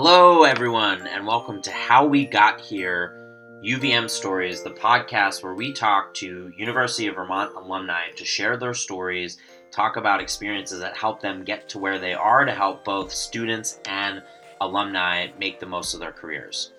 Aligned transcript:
Hello, 0.00 0.44
everyone, 0.44 1.08
and 1.08 1.26
welcome 1.26 1.60
to 1.60 1.72
How 1.72 2.06
We 2.06 2.24
Got 2.24 2.60
Here 2.60 3.18
UVM 3.64 4.08
Stories, 4.08 4.62
the 4.62 4.70
podcast 4.70 5.42
where 5.42 5.54
we 5.54 5.72
talk 5.72 6.14
to 6.14 6.52
University 6.56 7.08
of 7.08 7.16
Vermont 7.16 7.56
alumni 7.56 8.10
to 8.14 8.24
share 8.24 8.56
their 8.56 8.74
stories, 8.74 9.38
talk 9.72 9.96
about 9.96 10.20
experiences 10.20 10.78
that 10.78 10.96
help 10.96 11.20
them 11.20 11.42
get 11.42 11.68
to 11.70 11.80
where 11.80 11.98
they 11.98 12.14
are 12.14 12.44
to 12.44 12.54
help 12.54 12.84
both 12.84 13.12
students 13.12 13.80
and 13.86 14.22
alumni 14.60 15.26
make 15.36 15.58
the 15.58 15.66
most 15.66 15.94
of 15.94 15.98
their 15.98 16.12
careers. 16.12 16.70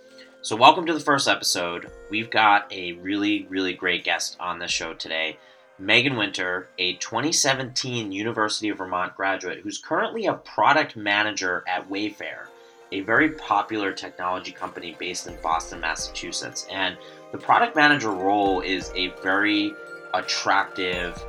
So, 0.41 0.55
welcome 0.55 0.85
to 0.85 0.93
the 0.93 1.01
first 1.01 1.27
episode. 1.27 1.91
We've 2.09 2.31
got 2.31 2.71
a 2.71 2.93
really, 2.93 3.47
really 3.49 3.73
great 3.73 4.05
guest 4.05 4.37
on 4.39 4.59
the 4.59 4.67
show 4.69 4.93
today. 4.93 5.37
Megan 5.77 6.15
Winter, 6.15 6.69
a 6.77 6.93
2017 6.93 8.13
University 8.13 8.69
of 8.69 8.77
Vermont 8.77 9.13
graduate 9.17 9.59
who's 9.59 9.77
currently 9.77 10.27
a 10.27 10.35
product 10.35 10.95
manager 10.95 11.65
at 11.67 11.89
Wayfair, 11.89 12.45
a 12.91 13.01
very 13.01 13.29
popular 13.29 13.91
technology 13.93 14.51
company 14.51 14.95
based 14.99 15.27
in 15.27 15.37
Boston, 15.41 15.79
Massachusetts. 15.79 16.67
And 16.71 16.97
the 17.31 17.37
product 17.37 17.75
manager 17.75 18.11
role 18.11 18.61
is 18.61 18.91
a 18.95 19.09
very 19.21 19.73
attractive 20.13 21.23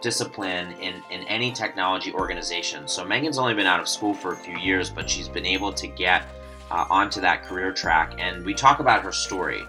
discipline 0.00 0.72
in, 0.80 1.02
in 1.10 1.26
any 1.28 1.52
technology 1.52 2.12
organization. 2.12 2.86
So 2.86 3.04
Megan's 3.04 3.38
only 3.38 3.54
been 3.54 3.66
out 3.66 3.80
of 3.80 3.88
school 3.88 4.14
for 4.14 4.32
a 4.32 4.36
few 4.36 4.58
years, 4.58 4.90
but 4.90 5.08
she's 5.08 5.28
been 5.28 5.46
able 5.46 5.72
to 5.72 5.86
get 5.86 6.26
uh, 6.70 6.86
onto 6.90 7.20
that 7.20 7.44
career 7.44 7.72
track. 7.72 8.14
And 8.18 8.44
we 8.44 8.54
talk 8.54 8.80
about 8.80 9.02
her 9.02 9.12
story. 9.12 9.62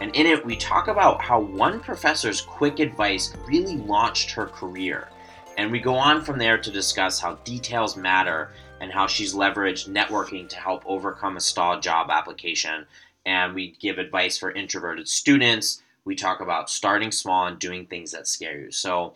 And 0.00 0.14
in 0.14 0.26
it, 0.26 0.44
we 0.44 0.56
talk 0.56 0.88
about 0.88 1.20
how 1.20 1.40
one 1.40 1.80
professor's 1.80 2.40
quick 2.40 2.78
advice 2.78 3.34
really 3.46 3.76
launched 3.76 4.30
her 4.30 4.46
career. 4.46 5.08
And 5.56 5.72
we 5.72 5.80
go 5.80 5.94
on 5.94 6.22
from 6.22 6.38
there 6.38 6.56
to 6.56 6.70
discuss 6.70 7.18
how 7.18 7.34
details 7.36 7.96
matter 7.96 8.52
and 8.80 8.92
how 8.92 9.06
she's 9.06 9.34
leveraged 9.34 9.88
networking 9.88 10.48
to 10.48 10.56
help 10.56 10.82
overcome 10.86 11.36
a 11.36 11.40
stalled 11.40 11.82
job 11.82 12.10
application. 12.10 12.86
And 13.26 13.54
we 13.54 13.76
give 13.80 13.98
advice 13.98 14.38
for 14.38 14.50
introverted 14.50 15.08
students. 15.08 15.82
We 16.04 16.14
talk 16.14 16.40
about 16.40 16.70
starting 16.70 17.12
small 17.12 17.46
and 17.46 17.58
doing 17.58 17.86
things 17.86 18.12
that 18.12 18.26
scare 18.26 18.58
you. 18.58 18.70
So, 18.70 19.14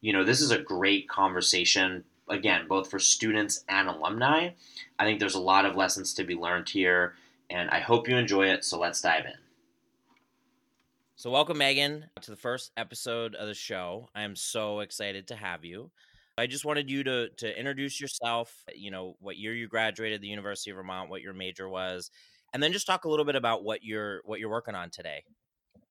you 0.00 0.12
know, 0.12 0.24
this 0.24 0.40
is 0.40 0.50
a 0.50 0.58
great 0.58 1.08
conversation, 1.08 2.04
again, 2.28 2.66
both 2.68 2.90
for 2.90 2.98
students 2.98 3.64
and 3.68 3.88
alumni. 3.88 4.50
I 4.98 5.04
think 5.04 5.20
there's 5.20 5.34
a 5.34 5.40
lot 5.40 5.66
of 5.66 5.76
lessons 5.76 6.14
to 6.14 6.24
be 6.24 6.34
learned 6.34 6.68
here, 6.68 7.14
and 7.48 7.70
I 7.70 7.80
hope 7.80 8.08
you 8.08 8.16
enjoy 8.16 8.48
it. 8.48 8.64
So 8.64 8.78
let's 8.80 9.00
dive 9.00 9.26
in. 9.26 9.34
So, 11.14 11.30
welcome, 11.30 11.58
Megan, 11.58 12.06
to 12.20 12.30
the 12.32 12.36
first 12.36 12.72
episode 12.76 13.36
of 13.36 13.46
the 13.46 13.54
show. 13.54 14.08
I 14.12 14.22
am 14.22 14.34
so 14.34 14.80
excited 14.80 15.28
to 15.28 15.36
have 15.36 15.64
you. 15.64 15.92
I 16.38 16.46
just 16.46 16.64
wanted 16.64 16.90
you 16.90 17.04
to 17.04 17.28
to 17.38 17.58
introduce 17.58 18.00
yourself, 18.00 18.54
you 18.74 18.90
know, 18.90 19.16
what 19.20 19.36
year 19.36 19.54
you 19.54 19.68
graduated 19.68 20.20
the 20.22 20.28
University 20.28 20.70
of 20.70 20.76
Vermont, 20.76 21.10
what 21.10 21.22
your 21.22 21.34
major 21.34 21.68
was, 21.68 22.10
and 22.54 22.62
then 22.62 22.72
just 22.72 22.86
talk 22.86 23.04
a 23.04 23.08
little 23.08 23.24
bit 23.26 23.36
about 23.36 23.64
what 23.64 23.82
you're 23.84 24.22
what 24.24 24.40
you're 24.40 24.50
working 24.50 24.74
on 24.74 24.90
today. 24.90 25.24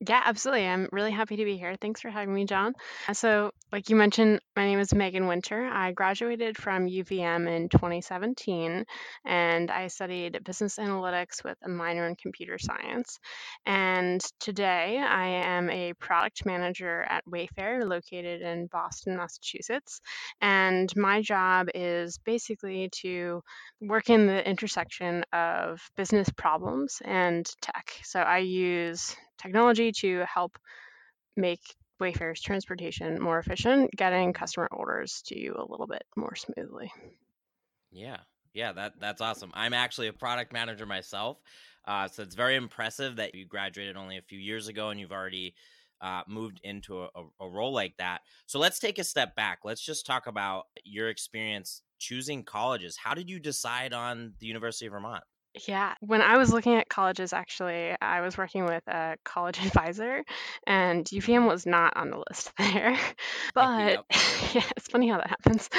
Yeah, 0.08 0.20
absolutely. 0.26 0.66
I'm 0.66 0.90
really 0.92 1.12
happy 1.12 1.36
to 1.36 1.46
be 1.46 1.58
here. 1.58 1.76
Thanks 1.80 2.02
for 2.02 2.10
having 2.10 2.34
me, 2.34 2.46
John. 2.46 2.74
Uh, 3.08 3.14
so, 3.14 3.52
like 3.72 3.88
you 3.92 3.96
mentioned, 3.96 4.40
my 4.56 4.66
name 4.66 4.80
is 4.80 4.96
Megan 4.96 5.28
Winter. 5.28 5.64
I 5.64 5.92
graduated 5.92 6.58
from 6.58 6.88
UVM 6.88 7.48
in 7.48 7.70
2017 7.70 8.84
and 9.26 9.70
I 9.70 9.88
studied 9.90 10.44
business 10.44 10.78
analytics 10.78 11.44
with 11.44 11.56
a 11.64 11.70
minor 11.70 12.08
in 12.08 12.16
computer 12.16 12.58
science. 12.58 13.20
And 13.68 14.20
today 14.40 14.98
I 14.98 15.28
am 15.28 15.70
a 15.70 15.94
product 15.94 16.48
manager 16.48 17.04
at 17.08 17.24
Wayfair, 17.28 17.88
located 17.88 18.42
in 18.42 18.66
Boston, 18.72 19.18
Massachusetts. 19.18 20.02
And 20.42 20.92
my 20.96 21.22
job 21.22 21.68
is 21.76 22.18
basically 22.18 22.90
to 23.04 23.44
work 23.80 24.10
in 24.10 24.26
the 24.26 24.50
intersection 24.50 25.26
of 25.32 25.80
business 25.96 26.30
problems 26.36 27.04
and 27.06 27.46
tech. 27.62 27.92
So, 28.04 28.20
I 28.20 28.40
use 28.40 29.16
technology 29.42 29.92
to 30.02 30.25
help 30.25 30.58
make 31.36 31.61
Wayfair's 32.02 32.42
transportation 32.42 33.21
more 33.21 33.39
efficient, 33.39 33.92
getting 33.95 34.33
customer 34.33 34.67
orders 34.71 35.21
to 35.27 35.39
you 35.39 35.55
a 35.58 35.66
little 35.70 35.88
bit 35.88 36.04
more 36.16 36.36
smoothly. 36.36 36.92
Yeah, 37.92 38.17
yeah, 38.54 38.73
that 38.73 38.93
that's 38.99 39.21
awesome. 39.21 39.52
I'm 39.54 39.73
actually 39.73 40.08
a 40.08 40.14
product 40.14 40.52
manager 40.52 40.86
myself, 40.86 41.38
uh, 41.86 42.08
so 42.08 42.23
it's 42.23 42.36
very 42.36 42.55
impressive 42.55 43.17
that 43.17 43.36
you 43.36 43.45
graduated 43.45 43.98
only 43.98 44.17
a 44.17 44.21
few 44.21 44.39
years 44.39 44.67
ago 44.67 44.89
and 44.89 44.99
you've 44.99 45.11
already 45.11 45.55
uh, 46.02 46.23
moved 46.27 46.60
into 46.64 47.04
a, 47.04 47.10
a, 47.39 47.48
role 47.48 47.73
like 47.73 47.95
that. 47.98 48.21
So 48.48 48.58
let's 48.58 48.80
take 48.80 48.98
a 48.98 49.04
step 49.04 49.36
back. 49.36 49.60
Let's 49.64 49.82
just 49.82 50.05
talk 50.05 50.26
about 50.26 50.64
your 50.83 51.10
experience 51.10 51.83
choosing 51.99 52.43
colleges. 52.43 52.98
How 52.98 53.14
did 53.14 53.30
you 53.30 53.39
decide 53.39 53.93
on 53.93 54.33
the 54.39 54.48
University 54.48 54.87
of 54.87 54.93
Vermont? 54.93 55.23
Yeah, 55.67 55.95
when 56.00 56.22
I 56.22 56.38
was 56.38 56.54
looking 56.54 56.76
at 56.76 56.88
colleges, 56.88 57.34
actually, 57.34 57.94
I 58.02 58.22
was 58.22 58.38
working 58.38 58.64
with 58.64 58.88
a 58.88 59.17
college 59.26 59.60
advisor, 59.66 60.23
and 60.66 61.04
UVM 61.06 61.22
mm-hmm. 61.22 61.45
was 61.45 61.66
not 61.66 61.98
on 61.98 62.10
the 62.10 62.23
list 62.30 62.54
there. 62.58 62.98
But 63.54 64.06
yeah, 64.54 64.64
it's 64.78 64.88
funny 64.88 65.10
how 65.10 65.17
that 65.17 65.30
happens. 65.30 65.70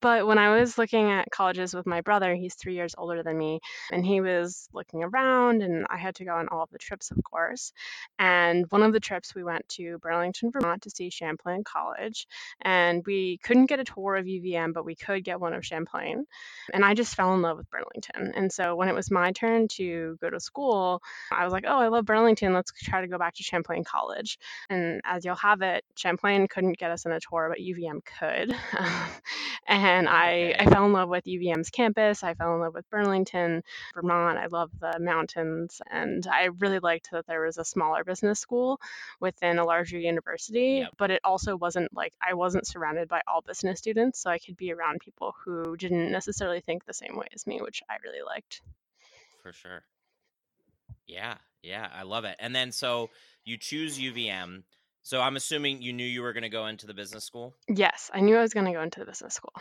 But 0.00 0.26
when 0.26 0.38
I 0.38 0.58
was 0.58 0.78
looking 0.78 1.10
at 1.10 1.30
colleges 1.30 1.74
with 1.74 1.86
my 1.86 2.00
brother, 2.00 2.34
he's 2.34 2.54
three 2.54 2.74
years 2.74 2.94
older 2.96 3.22
than 3.22 3.36
me, 3.36 3.60
and 3.92 4.04
he 4.04 4.22
was 4.22 4.66
looking 4.72 5.04
around, 5.04 5.62
and 5.62 5.86
I 5.90 5.98
had 5.98 6.14
to 6.16 6.24
go 6.24 6.34
on 6.34 6.48
all 6.48 6.62
of 6.62 6.70
the 6.70 6.78
trips, 6.78 7.10
of 7.10 7.18
course. 7.22 7.72
And 8.18 8.64
one 8.70 8.82
of 8.82 8.94
the 8.94 9.00
trips, 9.00 9.34
we 9.34 9.44
went 9.44 9.68
to 9.70 9.98
Burlington, 9.98 10.52
Vermont 10.52 10.82
to 10.82 10.90
see 10.90 11.10
Champlain 11.10 11.64
College, 11.64 12.26
and 12.62 13.04
we 13.04 13.38
couldn't 13.42 13.66
get 13.66 13.80
a 13.80 13.84
tour 13.84 14.16
of 14.16 14.24
UVM, 14.24 14.72
but 14.72 14.86
we 14.86 14.94
could 14.94 15.22
get 15.22 15.38
one 15.38 15.52
of 15.52 15.66
Champlain. 15.66 16.24
And 16.72 16.82
I 16.82 16.94
just 16.94 17.14
fell 17.14 17.34
in 17.34 17.42
love 17.42 17.58
with 17.58 17.70
Burlington. 17.70 18.32
And 18.34 18.50
so 18.50 18.74
when 18.74 18.88
it 18.88 18.94
was 18.94 19.10
my 19.18 19.32
turn 19.32 19.68
to 19.68 20.18
go 20.20 20.30
to 20.30 20.40
school, 20.40 21.02
I 21.30 21.44
was 21.44 21.52
like, 21.52 21.64
oh, 21.66 21.78
I 21.78 21.88
love 21.88 22.04
Burlington. 22.04 22.54
Let's 22.54 22.72
try 22.72 23.00
to 23.00 23.08
go 23.08 23.18
back 23.18 23.34
to 23.34 23.42
Champlain 23.42 23.84
College. 23.84 24.38
And 24.70 25.00
as 25.04 25.24
you'll 25.24 25.36
have 25.36 25.62
it, 25.62 25.84
Champlain 25.96 26.48
couldn't 26.48 26.78
get 26.78 26.90
us 26.90 27.06
in 27.06 27.12
a 27.12 27.20
tour, 27.20 27.48
but 27.50 27.58
UVM 27.58 28.00
could. 28.04 28.54
and 29.66 30.08
I, 30.08 30.54
I 30.58 30.66
fell 30.66 30.86
in 30.86 30.92
love 30.92 31.08
with 31.08 31.24
UVM's 31.24 31.70
campus. 31.70 32.22
I 32.22 32.34
fell 32.34 32.54
in 32.54 32.60
love 32.60 32.74
with 32.74 32.88
Burlington, 32.90 33.62
Vermont. 33.94 34.38
I 34.38 34.46
love 34.46 34.70
the 34.80 34.98
mountains. 34.98 35.80
And 35.90 36.26
I 36.26 36.46
really 36.58 36.78
liked 36.78 37.10
that 37.12 37.26
there 37.26 37.44
was 37.44 37.58
a 37.58 37.64
smaller 37.64 38.04
business 38.04 38.40
school 38.40 38.80
within 39.20 39.58
a 39.58 39.64
larger 39.64 39.98
university, 39.98 40.80
yep. 40.80 40.90
but 40.98 41.10
it 41.10 41.20
also 41.24 41.56
wasn't 41.56 41.94
like 41.94 42.12
I 42.26 42.34
wasn't 42.34 42.66
surrounded 42.66 43.08
by 43.08 43.22
all 43.26 43.42
business 43.42 43.78
students. 43.78 44.20
So 44.20 44.30
I 44.30 44.38
could 44.38 44.56
be 44.56 44.72
around 44.72 45.00
people 45.00 45.34
who 45.44 45.76
didn't 45.76 46.10
necessarily 46.10 46.60
think 46.60 46.84
the 46.84 46.94
same 46.94 47.16
way 47.16 47.26
as 47.34 47.46
me, 47.46 47.60
which 47.60 47.82
I 47.88 47.96
really 48.04 48.22
liked 48.24 48.62
for 49.48 49.52
sure. 49.54 49.82
Yeah, 51.06 51.36
yeah, 51.62 51.88
I 51.94 52.02
love 52.02 52.24
it. 52.24 52.36
And 52.38 52.54
then 52.54 52.70
so 52.70 53.08
you 53.44 53.56
choose 53.56 53.98
UVM. 53.98 54.62
So 55.02 55.22
I'm 55.22 55.36
assuming 55.36 55.80
you 55.80 55.94
knew 55.94 56.04
you 56.04 56.20
were 56.20 56.34
going 56.34 56.42
to 56.42 56.50
go 56.50 56.66
into 56.66 56.86
the 56.86 56.92
business 56.92 57.24
school? 57.24 57.54
Yes, 57.66 58.10
I 58.12 58.20
knew 58.20 58.36
I 58.36 58.42
was 58.42 58.52
going 58.52 58.66
to 58.66 58.72
go 58.72 58.82
into 58.82 59.00
the 59.00 59.06
business 59.06 59.34
school. 59.34 59.54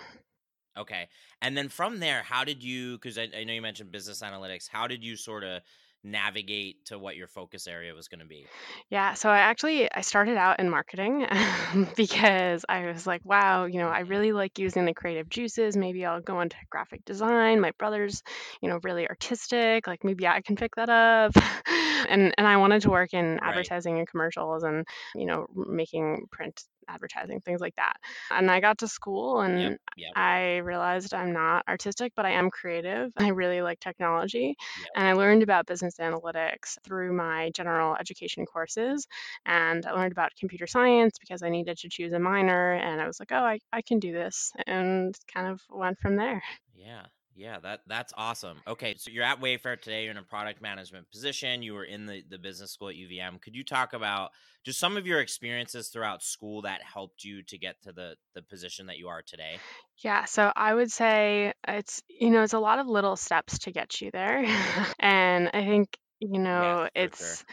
Okay. 0.77 1.07
And 1.41 1.55
then 1.55 1.69
from 1.69 1.99
there, 1.99 2.21
how 2.21 2.43
did 2.43 2.61
you, 2.61 2.97
because 2.97 3.17
I, 3.17 3.29
I, 3.35 3.45
know 3.45 3.53
you 3.53 3.61
mentioned 3.61 3.91
business 3.91 4.21
analytics, 4.21 4.67
how 4.69 4.87
did 4.87 5.03
you 5.03 5.15
sort 5.15 5.45
of 5.45 5.61
navigate 6.03 6.85
to 6.85 6.99
what 6.99 7.15
your 7.15 7.27
focus 7.27 7.67
area 7.67 7.93
was 7.93 8.07
going 8.07 8.19
to 8.19 8.25
be? 8.25 8.45
Yeah, 8.89 9.13
so 9.13 9.29
I 9.29 9.39
actually 9.39 9.91
I 9.91 10.01
started 10.01 10.37
out 10.37 10.59
in 10.59 10.69
marketing 10.69 11.25
because 11.95 12.65
I 12.67 12.85
was 12.87 13.05
like, 13.07 13.21
wow, 13.25 13.65
you 13.65 13.79
know, 13.79 13.89
I 13.89 14.01
mm-hmm. 14.01 14.09
really 14.09 14.31
like 14.31 14.59
using 14.59 14.85
the 14.85 14.93
creative 14.93 15.29
juices. 15.29 15.75
Maybe 15.75 16.05
I'll 16.05 16.21
go 16.21 16.41
into 16.41 16.55
graphic 16.69 17.03
design. 17.05 17.59
My 17.59 17.71
brother's, 17.77 18.23
you 18.61 18.69
know, 18.69 18.79
really 18.83 19.07
artistic. 19.07 19.87
Like 19.87 20.03
maybe 20.03 20.27
I 20.27 20.41
can 20.41 20.55
pick 20.55 20.75
that 20.75 20.89
up. 20.89 21.31
and 22.09 22.33
and 22.37 22.47
I 22.47 22.57
wanted 22.57 22.81
to 22.83 22.89
work 22.89 23.13
in 23.13 23.37
Right. 23.37 23.49
advertising 23.49 23.97
and 23.97 24.07
commercials 24.07 24.63
and, 24.63 24.85
you 25.15 25.25
know, 25.25 25.47
making 25.53 26.27
print 26.31 26.63
advertising, 26.87 27.41
things 27.41 27.61
like 27.61 27.75
that. 27.75 27.97
And 28.31 28.49
I 28.49 28.59
got 28.59 28.77
to 28.79 28.87
school 28.87 29.41
and 29.41 29.59
Yep. 29.59 29.79
Yep. 29.97 30.11
I 30.15 30.57
realized 30.57 31.13
I'm 31.13 31.33
not 31.33 31.63
artistic, 31.67 32.13
but 32.15 32.25
I 32.25 32.31
am 32.31 32.49
creative. 32.51 33.11
I 33.17 33.29
really 33.29 33.61
like 33.61 33.79
technology. 33.79 34.55
Yep. 34.79 34.89
And 34.95 35.07
I 35.07 35.13
learned 35.13 35.43
about 35.43 35.65
business 35.65 35.95
analytics 35.99 36.77
through 36.83 37.13
my 37.13 37.51
general 37.55 37.95
education 37.99 38.45
courses. 38.45 39.07
And 39.45 39.85
I 39.85 39.91
learned 39.91 40.11
about 40.11 40.31
computer 40.39 40.67
science 40.67 41.17
because 41.19 41.43
I 41.43 41.49
needed 41.49 41.77
to 41.79 41.89
choose 41.89 42.13
a 42.13 42.19
minor. 42.19 42.73
And 42.73 43.01
I 43.01 43.07
was 43.07 43.19
like, 43.19 43.31
oh, 43.31 43.35
I, 43.43 43.59
I 43.73 43.81
can 43.81 43.99
do 43.99 44.11
this. 44.11 44.51
And 44.67 45.15
kind 45.33 45.47
of 45.47 45.61
went 45.69 45.99
from 45.99 46.15
there. 46.15 46.43
Yeah. 46.75 47.05
Yeah, 47.37 47.59
that 47.59 47.81
that's 47.85 48.13
awesome. 48.17 48.57
Okay, 48.67 48.95
so 48.97 49.11
you're 49.11 49.23
at 49.23 49.39
Wayfair 49.39 49.79
today. 49.79 50.03
You're 50.03 50.11
in 50.11 50.17
a 50.17 50.23
product 50.23 50.59
management 50.59 51.09
position. 51.11 51.61
You 51.61 51.75
were 51.75 51.83
in 51.83 52.07
the, 52.07 52.23
the 52.27 52.39
business 52.39 52.71
school 52.71 52.89
at 52.89 52.95
UVM. 52.95 53.39
Could 53.39 53.55
you 53.55 53.63
talk 53.63 53.93
about 53.93 54.31
just 54.65 54.79
some 54.79 54.97
of 54.97 55.05
your 55.05 55.21
experiences 55.21 55.89
throughout 55.89 56.23
school 56.23 56.63
that 56.63 56.81
helped 56.81 57.23
you 57.23 57.43
to 57.43 57.57
get 57.59 57.79
to 57.83 57.91
the 57.91 58.15
the 58.33 58.41
position 58.41 58.87
that 58.87 58.97
you 58.97 59.07
are 59.09 59.21
today? 59.21 59.57
Yeah, 59.99 60.25
so 60.25 60.51
I 60.55 60.73
would 60.73 60.91
say 60.91 61.53
it's 61.67 62.01
you 62.09 62.31
know 62.31 62.41
it's 62.41 62.53
a 62.53 62.59
lot 62.59 62.79
of 62.79 62.87
little 62.87 63.15
steps 63.15 63.59
to 63.59 63.71
get 63.71 64.01
you 64.01 64.09
there, 64.09 64.43
mm-hmm. 64.43 64.91
and 64.99 65.49
I 65.53 65.63
think 65.63 65.95
you 66.19 66.39
know 66.39 66.89
yeah, 66.95 67.03
it's. 67.03 67.37
Sure. 67.37 67.45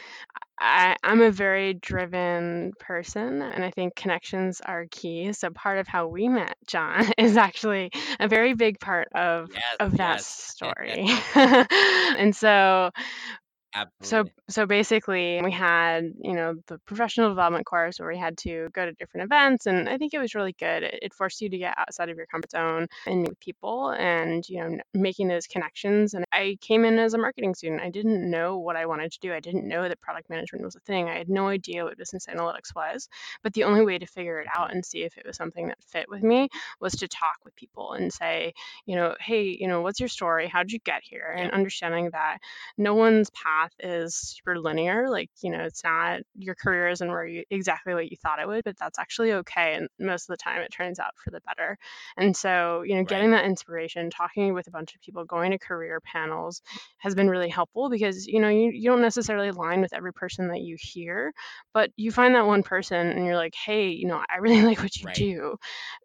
I, 0.64 0.96
I'm 1.04 1.20
a 1.20 1.30
very 1.30 1.74
driven 1.74 2.72
person, 2.78 3.42
and 3.42 3.64
I 3.64 3.70
think 3.70 3.94
connections 3.96 4.60
are 4.64 4.86
key. 4.90 5.32
So 5.34 5.50
part 5.50 5.78
of 5.78 5.86
how 5.88 6.06
we 6.08 6.28
met, 6.28 6.56
John, 6.66 7.04
is 7.18 7.36
actually 7.36 7.90
a 8.18 8.28
very 8.28 8.54
big 8.54 8.80
part 8.80 9.08
of 9.14 9.50
Yes, 9.52 9.78
of 9.78 9.96
that 9.98 10.24
yes. 10.24 10.26
story. 10.26 11.06
and 11.34 12.34
so 12.34 12.44
so 12.44 12.90
Absolutely. 13.74 14.30
so 14.48 14.66
basically 14.66 15.40
we 15.42 15.50
had 15.50 16.12
you 16.20 16.32
know 16.34 16.54
the 16.68 16.78
professional 16.86 17.28
development 17.28 17.66
course 17.66 17.98
where 17.98 18.08
we 18.08 18.16
had 18.18 18.36
to 18.38 18.68
go 18.72 18.84
to 18.84 18.92
different 18.92 19.24
events 19.24 19.66
and 19.66 19.88
i 19.88 19.98
think 19.98 20.14
it 20.14 20.18
was 20.18 20.34
really 20.34 20.52
good. 20.58 20.84
It, 20.84 20.98
it 21.02 21.14
forced 21.14 21.40
you 21.40 21.48
to 21.48 21.58
get 21.58 21.74
outside 21.76 22.08
of 22.08 22.16
your 22.16 22.26
comfort 22.26 22.52
zone 22.52 22.86
and 23.06 23.22
meet 23.22 23.40
people 23.40 23.90
and 23.90 24.48
you 24.48 24.60
know 24.60 24.78
making 24.94 25.26
those 25.28 25.46
connections 25.48 26.14
and 26.14 26.24
i 26.32 26.56
came 26.60 26.84
in 26.84 26.98
as 26.98 27.14
a 27.14 27.18
marketing 27.18 27.54
student. 27.54 27.82
I 27.82 27.90
didn't 27.90 28.30
know 28.30 28.58
what 28.58 28.76
i 28.76 28.86
wanted 28.86 29.10
to 29.12 29.18
do. 29.20 29.32
I 29.32 29.40
didn't 29.40 29.66
know 29.66 29.88
that 29.88 30.00
product 30.00 30.30
management 30.30 30.64
was 30.64 30.76
a 30.76 30.80
thing. 30.80 31.08
I 31.08 31.18
had 31.18 31.28
no 31.28 31.48
idea 31.48 31.84
what 31.84 31.98
business 31.98 32.26
analytics 32.26 32.74
was 32.76 33.08
but 33.42 33.52
the 33.54 33.64
only 33.64 33.84
way 33.84 33.98
to 33.98 34.06
figure 34.06 34.38
it 34.40 34.46
out 34.56 34.72
and 34.72 34.84
see 34.84 35.02
if 35.02 35.16
it 35.18 35.26
was 35.26 35.36
something 35.36 35.66
that 35.68 35.82
fit 35.82 36.06
with 36.08 36.22
me 36.22 36.48
was 36.80 36.92
to 36.94 37.08
talk 37.08 37.38
with 37.44 37.56
people 37.56 37.92
and 37.94 38.12
say 38.12 38.52
you 38.86 38.94
know 38.94 39.14
hey 39.20 39.56
you 39.58 39.66
know 39.66 39.82
what's 39.82 39.98
your 40.00 40.08
story? 40.08 40.46
How 40.48 40.62
did 40.62 40.72
you 40.72 40.78
get 40.80 41.02
here? 41.02 41.34
And 41.36 41.50
understanding 41.50 42.10
that 42.12 42.38
no 42.78 42.94
one's 42.94 43.30
path 43.30 43.63
is 43.78 44.14
super 44.16 44.58
linear. 44.58 45.08
Like, 45.10 45.30
you 45.42 45.50
know, 45.50 45.60
it's 45.64 45.82
not 45.84 46.20
your 46.36 46.54
career 46.54 46.88
isn't 46.88 47.08
where 47.08 47.26
you 47.26 47.44
exactly 47.50 47.94
what 47.94 48.10
you 48.10 48.16
thought 48.16 48.40
it 48.40 48.46
would, 48.48 48.64
but 48.64 48.76
that's 48.78 48.98
actually 48.98 49.32
okay. 49.32 49.74
And 49.74 49.88
most 49.98 50.28
of 50.28 50.34
the 50.34 50.36
time 50.42 50.60
it 50.62 50.72
turns 50.72 50.98
out 50.98 51.12
for 51.22 51.30
the 51.30 51.40
better. 51.46 51.76
And 52.16 52.36
so, 52.36 52.82
you 52.82 52.94
know, 52.96 53.04
Right. 53.04 53.04
getting 53.04 53.30
that 53.32 53.44
inspiration, 53.44 54.10
talking 54.10 54.54
with 54.54 54.66
a 54.66 54.70
bunch 54.70 54.94
of 54.94 55.00
people, 55.00 55.24
going 55.24 55.50
to 55.52 55.58
career 55.58 56.00
panels 56.00 56.62
has 56.98 57.14
been 57.14 57.28
really 57.28 57.48
helpful 57.48 57.90
because, 57.90 58.26
you 58.26 58.40
know, 58.40 58.48
you, 58.48 58.70
you 58.72 58.90
don't 58.90 59.00
necessarily 59.02 59.48
align 59.48 59.80
with 59.80 59.92
every 59.94 60.12
person 60.12 60.48
that 60.48 60.60
you 60.60 60.76
hear, 60.80 61.32
but 61.72 61.90
you 61.96 62.10
find 62.10 62.34
that 62.34 62.46
one 62.46 62.62
person 62.62 63.08
and 63.08 63.24
you're 63.24 63.36
like, 63.36 63.54
hey, 63.54 63.88
you 63.88 64.06
know, 64.06 64.22
I 64.28 64.38
really 64.38 64.62
like 64.64 64.80
what 64.80 64.96
you 64.96 65.06
Right. 65.06 65.12
do 65.12 65.56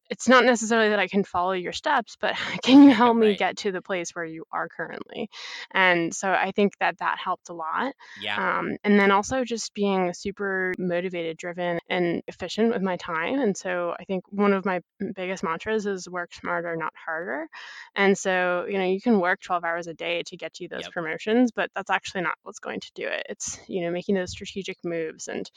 it's 0.09 0.27
not 0.27 0.45
necessarily 0.45 0.89
that 0.89 0.99
I 0.99 1.07
can 1.07 1.23
follow 1.23 1.51
your 1.51 1.71
steps, 1.73 2.17
but 2.19 2.35
can 2.63 2.83
you 2.83 2.91
help 2.93 3.15
me 3.17 3.35
get 3.35 3.57
to 3.57 3.71
the 3.71 3.81
place 3.81 4.11
where 4.13 4.25
you 4.25 4.45
are 4.51 4.67
currently? 4.69 5.29
And 5.71 6.13
so 6.13 6.31
I 6.31 6.51
think 6.51 6.73
that 6.79 6.97
that 6.99 7.17
helped 7.19 7.49
a 7.49 7.53
lot. 7.53 7.93
Yeah. 8.15 8.39
Um, 8.39 8.77
and 8.83 8.99
then 8.99 9.11
also 9.11 9.43
just 9.43 9.73
being 9.73 10.13
super 10.13 10.73
motivated, 10.77 11.37
driven, 11.37 11.79
and 11.89 12.21
efficient 12.27 12.73
with 12.73 12.81
my 12.81 12.97
time. 12.97 13.39
And 13.39 13.55
so 13.55 13.95
I 13.99 14.05
think 14.05 14.23
one 14.29 14.53
of 14.53 14.65
my 14.65 14.81
biggest 15.15 15.43
mantras 15.43 15.85
is 15.85 16.07
work 16.09 16.33
smarter, 16.33 16.75
not 16.75 16.93
harder. 16.95 17.47
And 17.95 18.17
so, 18.17 18.65
you 18.67 18.77
know, 18.77 18.85
you 18.85 19.01
can 19.01 19.19
work 19.19 19.41
12 19.41 19.63
hours 19.63 19.87
a 19.87 19.93
day 19.93 20.23
to 20.27 20.37
get 20.37 20.59
you 20.59 20.67
those 20.67 20.87
Yep. 20.87 20.93
promotions, 20.93 21.51
but 21.51 21.69
that's 21.75 21.89
actually 21.89 22.21
not 22.21 22.35
what's 22.43 22.59
going 22.59 22.79
to 22.81 22.91
do 22.95 23.07
it. 23.07 23.25
It's, 23.29 23.59
you 23.67 23.81
know, 23.81 23.91
making 23.91 24.15
those 24.15 24.31
strategic 24.31 24.77
moves 24.83 25.27
and 25.27 25.49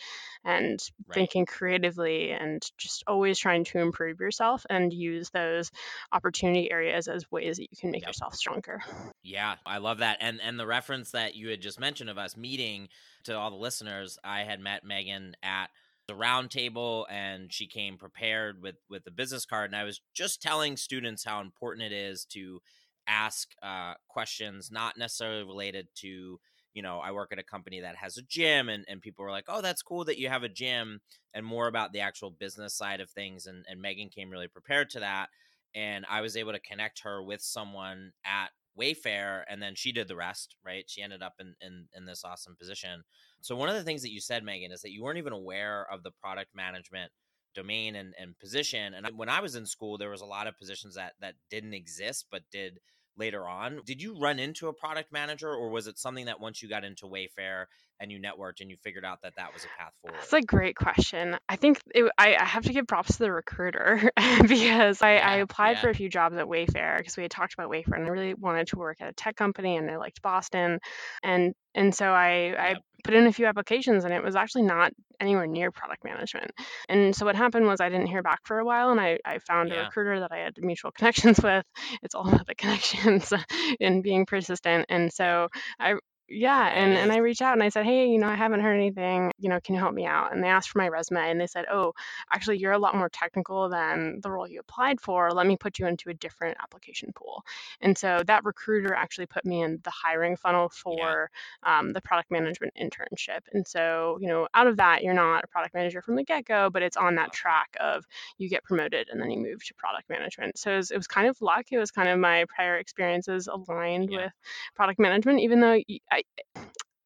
and 0.45 0.79
Right. 1.07 1.31
thinking 1.31 1.47
creatively 1.47 2.31
and 2.33 2.63
just 2.79 3.05
always 3.07 3.39
trying 3.39 3.65
to 3.65 3.79
improve 3.79 4.21
yourself 4.21 4.42
and 4.71 4.93
use 4.93 5.31
those 5.31 5.71
opportunity 6.13 6.71
areas 6.71 7.09
as 7.09 7.31
ways 7.31 7.57
that 7.57 7.69
you 7.71 7.77
can 7.79 7.91
make 7.91 8.03
Yep. 8.03 8.09
yourself 8.09 8.35
stronger. 8.35 8.81
Yeah, 9.23 9.57
I 9.65 9.79
love 9.79 9.99
that. 9.99 10.19
And 10.21 10.41
and 10.41 10.59
the 10.59 10.67
reference 10.67 11.11
that 11.13 11.35
you 11.35 11.49
had 11.49 11.61
just 11.61 11.79
mentioned 11.81 12.11
of 12.11 12.19
us 12.19 12.37
meeting 12.37 12.89
to 13.25 13.37
all 13.37 13.51
the 13.51 13.57
listeners, 13.57 14.19
I 14.25 14.41
had 14.41 14.61
met 14.61 14.85
Megan 14.85 15.37
at 15.43 15.67
the 16.09 16.15
round 16.17 16.51
table 16.51 17.07
and 17.11 17.53
she 17.53 17.67
came 17.67 17.97
prepared 17.97 18.61
with 18.61 18.77
with 18.91 19.05
the 19.05 19.11
business 19.11 19.47
card 19.47 19.71
and 19.71 19.77
I 19.77 19.85
was 19.85 20.01
just 20.13 20.43
telling 20.43 20.77
students 20.77 21.25
how 21.25 21.41
important 21.41 21.87
it 21.87 21.93
is 21.93 22.25
to 22.33 22.61
ask 23.07 23.51
uh, 23.63 23.95
questions 24.09 24.71
not 24.71 24.97
necessarily 24.97 25.45
related 25.45 25.89
to 25.97 26.39
you 26.75 26.83
know 26.83 26.99
i 26.99 27.11
work 27.13 27.31
at 27.33 27.39
a 27.39 27.45
company 27.45 27.81
that 27.81 27.97
has 27.97 28.17
a 28.17 28.23
gym 28.23 28.69
and, 28.69 28.85
and 28.89 29.01
people 29.01 29.25
were 29.25 29.31
like 29.31 29.45
oh 29.49 29.61
that's 29.61 29.83
cool 29.83 30.05
that 30.05 30.19
you 30.19 30.29
have 30.29 30.43
a 30.43 30.49
gym 30.49 31.01
and 31.35 31.45
more 31.45 31.69
about 31.69 31.93
the 31.93 32.01
actual 32.01 32.31
business 32.31 32.75
side 32.75 33.01
of 33.01 33.11
things 33.11 33.47
and, 33.47 33.65
and 33.69 33.81
megan 33.81 34.09
came 34.09 34.31
really 34.31 34.49
prepared 34.49 34.91
to 34.91 35.01
that 35.01 35.29
and 35.75 36.05
i 36.11 36.21
was 36.21 36.37
able 36.37 36.53
to 36.53 36.61
connect 36.61 37.01
her 37.03 37.23
with 37.23 37.41
someone 37.41 38.13
at 38.25 38.51
wayfair 38.79 39.43
and 39.49 39.63
then 39.63 39.75
she 39.75 39.93
did 39.93 40.09
the 40.09 40.17
rest 40.17 40.57
right? 40.65 40.85
She 40.89 41.03
ended 41.03 41.23
up 41.23 41.35
in, 41.41 41.55
in 41.61 41.87
in 41.95 42.07
this 42.07 42.25
awesome 42.25 42.57
position. 42.57 43.03
So 43.41 43.57
one 43.57 43.69
of 43.69 43.75
the 43.75 43.83
things 43.83 44.03
that 44.03 44.13
you 44.13 44.21
said 44.21 44.45
megan 44.45 44.73
is 44.73 44.81
that 44.83 44.93
you 44.93 45.03
weren't 45.03 45.19
even 45.19 45.33
aware 45.33 45.87
of 45.91 46.03
the 46.03 46.11
product 46.11 46.55
management 46.55 47.13
domain 47.55 47.97
and, 47.97 48.15
and 48.19 48.39
position 48.39 48.95
and 48.95 49.07
when 49.17 49.29
i 49.29 49.41
was 49.41 49.57
in 49.57 49.67
school 49.67 49.99
there 49.99 50.09
was 50.09 50.23
a 50.23 50.27
lot 50.27 50.47
of 50.47 50.59
positions 50.59 50.95
that 50.95 51.13
that 51.21 51.35
didn't 51.51 51.75
exist 51.75 52.27
but 52.31 52.43
did 52.51 52.79
later 53.17 53.47
on 53.47 53.81
did 53.85 54.01
you 54.01 54.19
run 54.19 54.39
into 54.39 54.69
a 54.69 54.73
product 54.73 55.13
manager 55.13 55.51
or 55.53 55.71
was 55.71 55.87
it 55.87 55.99
something 55.99 56.27
that 56.27 56.41
once 56.41 56.63
you 56.63 56.69
got 56.69 56.85
into 56.85 57.07
wayfair 57.07 57.67
and 58.01 58.11
you 58.11 58.19
networked 58.19 58.61
and 58.61 58.71
you 58.71 58.77
figured 58.83 59.05
out 59.05 59.23
that 59.23 59.35
that 59.37 59.53
was 59.55 59.65
a 59.65 59.69
path 59.79 59.93
forward 60.01 60.19
That's 60.19 60.33
a 60.33 60.43
great 60.43 60.75
question. 60.75 61.37
I 61.49 61.55
think 61.55 61.79
it, 61.95 62.11
I, 62.19 62.35
I 62.35 62.45
have 62.45 62.65
to 62.65 62.73
give 62.73 62.87
props 62.89 63.13
to 63.13 63.19
the 63.21 63.33
recruiter 63.33 64.11
because 64.43 65.01
I, 65.03 65.19
I 65.19 65.37
applied 65.37 65.73
yeah. 65.73 65.81
for 65.83 65.91
a 65.91 65.95
few 65.95 66.09
jobs 66.09 66.37
at 66.37 66.47
Wayfair 66.47 66.99
because 66.99 67.17
we 67.17 67.23
had 67.23 67.31
talked 67.31 67.55
about 67.55 67.71
Wayfair 67.71 67.95
and 67.95 68.05
I 68.05 68.09
really 68.09 68.35
wanted 68.35 68.67
to 68.69 68.77
work 68.77 69.01
at 69.01 69.09
a 69.09 69.13
tech 69.13 69.37
company 69.37 69.77
and 69.77 69.89
I 69.89 69.97
liked 69.99 70.21
Boston 70.21 70.81
and 71.23 71.55
and 71.75 71.95
so 71.95 72.07
I, 72.07 72.55
I 72.59 72.69
Yep. 72.71 72.83
Put 73.05 73.15
in 73.15 73.27
a 73.27 73.33
few 73.33 73.47
applications 73.47 74.05
and 74.05 74.13
it 74.13 74.23
was 74.23 74.37
actually 74.37 74.63
not 74.63 74.93
anywhere 75.21 75.47
near 75.47 75.71
product 75.71 76.05
management. 76.05 76.51
And 76.89 77.15
so 77.15 77.25
what 77.27 77.37
happened 77.37 77.67
was 77.67 77.81
I 77.81 77.89
didn't 77.89 78.07
hear 78.09 78.23
back 78.23 78.41
for 78.45 78.59
a 78.59 78.65
while 78.65 78.91
and 78.91 79.01
I, 79.01 79.19
I 79.25 79.39
found 79.39 79.73
a 79.73 79.85
recruiter 79.85 80.21
that 80.21 80.33
I 80.33 80.39
had 80.39 80.55
mutual 80.59 80.91
connections 80.97 81.41
with. 81.43 81.65
It's 82.03 82.15
all 82.15 82.29
about 82.29 82.47
the 82.47 82.55
connections 82.55 83.33
and 83.81 84.03
being 84.03 84.27
persistent. 84.27 84.87
And 84.89 85.13
so 85.13 85.49
I 85.79 85.95
yeah, 86.33 86.67
and 86.69 86.97
and. 86.97 87.13
I 87.13 87.19
reached 87.19 87.43
out 87.43 87.55
and 87.55 87.63
I 87.63 87.69
said, 87.71 87.85
"Hey, 87.85 88.07
you 88.09 88.19
know, 88.19 88.29
I 88.29 88.35
haven't 88.37 88.61
heard 88.61 88.75
anything. 88.75 89.33
You 89.39 89.49
know, 89.51 89.61
can 89.61 89.75
you 89.75 89.81
help 89.81 89.95
me 89.95 90.07
out?" 90.07 90.33
And 90.33 90.43
they 90.43 90.49
asked 90.49 90.71
for 90.71 90.79
my 90.79 90.89
resume 90.89 91.31
and 91.31 91.41
they 91.41 91.47
said, 91.47 91.67
"Oh, 91.71 91.95
actually, 92.33 92.59
you're 92.59 92.73
a 92.73 92.79
lot 92.79 92.95
more 92.97 93.09
technical 93.11 93.69
than 93.69 94.21
the 94.23 94.31
role 94.31 94.49
you 94.49 94.61
applied 94.61 95.01
for. 95.01 95.33
Let 95.33 95.47
me 95.47 95.57
put 95.57 95.79
you 95.79 95.87
into 95.87 96.11
a 96.11 96.15
different 96.15 96.57
application 96.63 97.13
pool." 97.15 97.45
And 97.81 97.99
so 97.99 98.23
that 98.27 98.45
recruiter 98.45 98.95
actually 98.95 99.27
put 99.27 99.45
me 99.45 99.63
in 99.63 99.81
the 99.85 99.91
hiring 99.91 100.37
funnel 100.37 100.71
for 100.71 101.31
um, 101.65 101.93
the 101.93 102.01
product 102.01 102.31
management 102.31 102.75
internship. 102.81 103.41
And 103.53 103.67
so, 103.67 104.19
you 104.21 104.29
know, 104.29 104.49
out 104.55 104.67
of 104.69 104.77
that, 104.79 105.03
you're 105.03 105.15
not 105.15 105.45
a 105.45 105.49
product 105.49 105.75
manager 105.75 106.03
from 106.03 106.17
the 106.17 106.25
get-go, 106.25 106.71
but 106.71 106.83
it's 106.83 106.97
on 106.97 107.17
that 107.17 107.33
track 107.33 107.77
of 107.81 108.05
you 108.39 108.49
get 108.49 108.65
promoted 108.65 109.09
and 109.11 109.21
then 109.21 109.31
you 109.31 109.39
move 109.41 109.65
to 109.67 109.75
product 109.75 110.09
management. 110.11 110.59
So 110.59 110.73
it 110.73 110.77
was, 110.77 110.91
it 110.91 110.97
was 110.97 111.07
kind 111.09 111.29
of 111.29 111.41
luck. 111.43 111.67
It 111.73 111.79
was 111.79 111.91
kind 111.91 112.09
of 112.09 112.19
my 112.19 112.45
prior 112.49 112.77
experiences 112.79 113.49
aligned 113.49 114.11
Yeah. 114.11 114.25
with 114.25 114.33
product 114.75 114.99
management, 115.01 115.41
even 115.41 115.61
though 115.61 115.79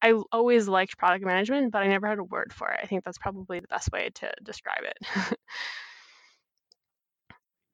I, 0.01 0.11
I 0.11 0.13
always 0.31 0.67
liked 0.67 0.97
product 0.97 1.25
management, 1.25 1.71
but 1.71 1.83
I 1.83 1.87
never 1.87 2.07
had 2.07 2.19
a 2.19 2.23
word 2.23 2.53
for 2.53 2.69
it. 2.69 2.79
I 2.81 2.87
think 2.87 3.03
that's 3.03 3.17
probably 3.17 3.59
the 3.59 3.67
best 3.67 3.91
way 3.91 4.09
to 4.15 4.31
describe 4.43 4.83
it. 4.83 5.37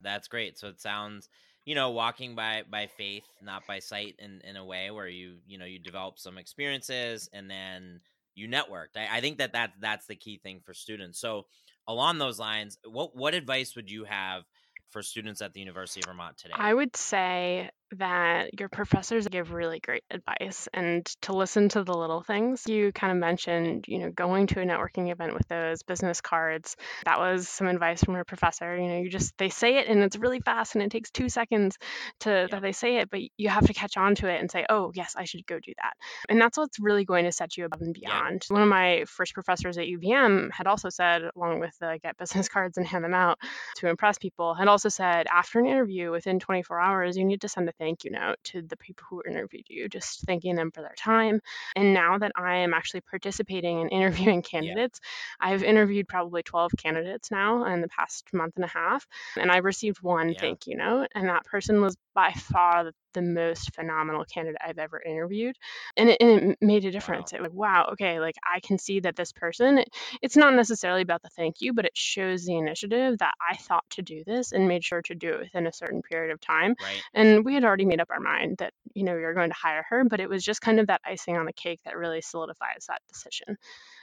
That's 0.01 0.27
great. 0.27 0.59
So 0.59 0.67
it 0.67 0.81
sounds, 0.81 1.29
you 1.65 1.75
know, 1.75 1.91
walking 1.91 2.35
by 2.35 2.63
by 2.69 2.87
faith, 2.87 3.23
not 3.41 3.65
by 3.65 3.79
sight, 3.79 4.15
in 4.19 4.41
in 4.43 4.57
a 4.57 4.65
way 4.65 4.91
where 4.91 5.07
you 5.07 5.37
you 5.47 5.57
know 5.57 5.65
you 5.65 5.79
develop 5.79 6.19
some 6.19 6.37
experiences 6.37 7.29
and 7.31 7.49
then 7.49 8.01
you 8.35 8.47
networked. 8.47 8.97
I, 8.97 9.17
I 9.17 9.21
think 9.21 9.37
that 9.37 9.53
that 9.53 9.71
that's 9.79 10.07
the 10.07 10.15
key 10.15 10.39
thing 10.43 10.61
for 10.65 10.73
students. 10.73 11.19
So 11.19 11.45
along 11.87 12.17
those 12.17 12.39
lines, 12.39 12.77
what 12.85 13.15
what 13.15 13.33
advice 13.33 13.75
would 13.75 13.89
you 13.89 14.03
have 14.03 14.43
for 14.89 15.01
students 15.01 15.41
at 15.41 15.53
the 15.53 15.59
University 15.59 16.01
of 16.01 16.07
Vermont 16.07 16.37
today? 16.37 16.53
I 16.55 16.73
would 16.73 16.95
say 16.95 17.69
that 17.99 18.59
your 18.59 18.69
professors 18.69 19.27
give 19.27 19.53
really 19.53 19.79
great 19.79 20.03
advice 20.09 20.67
and 20.73 21.05
to 21.23 21.33
listen 21.33 21.69
to 21.69 21.83
the 21.83 21.93
little 21.95 22.21
things. 22.21 22.63
You 22.67 22.91
kind 22.91 23.11
of 23.11 23.17
mentioned, 23.17 23.85
you 23.87 23.99
know, 23.99 24.11
going 24.11 24.47
to 24.47 24.61
a 24.61 24.65
networking 24.65 25.11
event 25.11 25.33
with 25.33 25.47
those 25.47 25.83
business 25.83 26.21
cards. 26.21 26.75
That 27.05 27.19
was 27.19 27.47
some 27.49 27.67
advice 27.67 28.03
from 28.03 28.15
your 28.15 28.25
professor. 28.25 28.75
You 28.77 28.87
know, 28.87 28.97
you 28.99 29.09
just 29.09 29.37
they 29.37 29.49
say 29.49 29.77
it 29.77 29.87
and 29.87 30.01
it's 30.03 30.17
really 30.17 30.39
fast 30.39 30.75
and 30.75 30.83
it 30.83 30.91
takes 30.91 31.11
2 31.11 31.29
seconds 31.29 31.77
to 32.21 32.47
Yep. 32.47 32.51
that 32.51 32.61
they 32.61 32.71
say 32.71 32.97
it, 32.97 33.09
but 33.09 33.21
you 33.37 33.49
have 33.49 33.67
to 33.67 33.73
catch 33.73 33.97
on 33.97 34.15
to 34.15 34.27
it 34.27 34.39
and 34.39 34.49
say, 34.51 34.65
"Oh, 34.69 34.91
yes, 34.95 35.15
I 35.17 35.25
should 35.25 35.45
go 35.45 35.59
do 35.59 35.73
that." 35.81 35.93
And 36.29 36.39
that's 36.41 36.57
what's 36.57 36.79
really 36.79 37.05
going 37.05 37.25
to 37.25 37.31
set 37.31 37.57
you 37.57 37.65
above 37.65 37.81
and 37.81 37.93
Yeah. 38.01 38.21
beyond. 38.21 38.45
One 38.49 38.61
of 38.61 38.67
my 38.69 39.05
first 39.07 39.33
professors 39.33 39.77
at 39.77 39.87
UVM 39.87 40.49
had 40.51 40.67
also 40.67 40.89
said 40.89 41.23
along 41.35 41.59
with 41.59 41.77
the 41.79 41.99
get 42.01 42.17
business 42.17 42.47
cards 42.49 42.77
and 42.77 42.87
hand 42.87 43.03
them 43.03 43.13
out 43.13 43.39
to 43.75 43.87
impress 43.87 44.17
people 44.17 44.53
had 44.53 44.67
also 44.67 44.89
said 44.89 45.27
after 45.31 45.59
an 45.59 45.65
interview 45.65 46.11
within 46.11 46.39
24 46.39 46.79
hours 46.79 47.17
you 47.17 47.25
need 47.25 47.41
to 47.41 47.49
send 47.49 47.67
a 47.69 47.73
thank 47.83 48.05
you 48.05 48.11
note 48.11 48.37
to 48.45 48.61
the 48.61 48.77
people 48.77 49.03
who 49.09 49.21
interviewed 49.29 49.65
you 49.67 49.89
just 49.89 50.21
thanking 50.25 50.55
them 50.55 50.71
for 50.71 50.79
their 50.81 50.95
time 50.97 51.41
and 51.75 51.93
now 51.93 52.17
that 52.17 52.31
i 52.37 52.55
am 52.55 52.73
actually 52.73 53.01
participating 53.01 53.81
in 53.81 53.89
interviewing 53.97 54.41
candidates 54.41 55.01
i've 55.41 55.63
interviewed 55.63 56.07
probably 56.07 56.41
12 56.43 56.71
candidates 56.77 57.29
now 57.29 57.65
in 57.65 57.81
the 57.81 57.89
past 57.89 58.25
month 58.33 58.53
and 58.55 58.63
a 58.63 58.69
half 58.69 59.05
and 59.35 59.51
i've 59.51 59.65
received 59.65 60.01
one 60.01 60.29
Yeah. 60.29 60.39
thank 60.39 60.65
you 60.65 60.77
note 60.77 61.07
and 61.13 61.27
that 61.27 61.43
person 61.43 61.81
was 61.81 61.97
by 62.15 62.31
far 62.31 62.85
the 62.85 62.93
most 63.21 63.73
phenomenal 63.73 64.25
candidate 64.25 64.61
I've 64.65 64.79
ever 64.79 65.01
interviewed. 65.01 65.55
And 65.97 66.09
it, 66.09 66.17
and 66.21 66.51
it 66.51 66.57
made 66.61 66.85
a 66.85 66.91
difference. 66.91 67.31
Wow. 67.31 67.37
It, 67.37 67.41
like, 67.41 67.53
wow, 67.53 67.89
okay, 67.93 68.19
like 68.19 68.35
I 68.43 68.59
can 68.59 68.77
see 68.77 68.99
that 69.01 69.15
this 69.15 69.31
person, 69.31 69.79
it, 69.79 69.89
it's 70.21 70.37
not 70.37 70.53
necessarily 70.53 71.01
about 71.01 71.21
the 71.21 71.29
thank 71.29 71.61
you, 71.61 71.73
but 71.73 71.85
it 71.85 71.95
shows 71.95 72.45
the 72.45 72.57
initiative 72.57 73.19
that 73.19 73.33
I 73.39 73.55
thought 73.57 73.89
to 73.91 74.01
do 74.01 74.23
this 74.25 74.51
and 74.51 74.67
made 74.67 74.83
sure 74.83 75.01
to 75.03 75.15
do 75.15 75.29
it 75.29 75.39
within 75.39 75.67
a 75.67 75.73
certain 75.73 76.01
period 76.01 76.33
of 76.33 76.41
time. 76.41 76.75
Right. 76.81 77.01
And 77.13 77.45
we 77.45 77.53
had 77.53 77.63
already 77.63 77.85
made 77.85 78.01
up 78.01 78.09
our 78.09 78.19
mind 78.19 78.57
that, 78.59 78.73
you 78.93 79.03
know, 79.03 79.15
we 79.15 79.21
were 79.21 79.33
going 79.33 79.49
to 79.49 79.55
hire 79.55 79.85
her, 79.89 80.03
but 80.03 80.19
it 80.19 80.29
was 80.29 80.43
just 80.43 80.61
kind 80.61 80.79
of 80.79 80.87
that 80.87 81.01
icing 81.05 81.37
on 81.37 81.45
the 81.45 81.53
cake 81.53 81.79
that 81.85 81.97
really 81.97 82.21
solidifies 82.21 82.85
that 82.87 83.01
decision. 83.07 83.57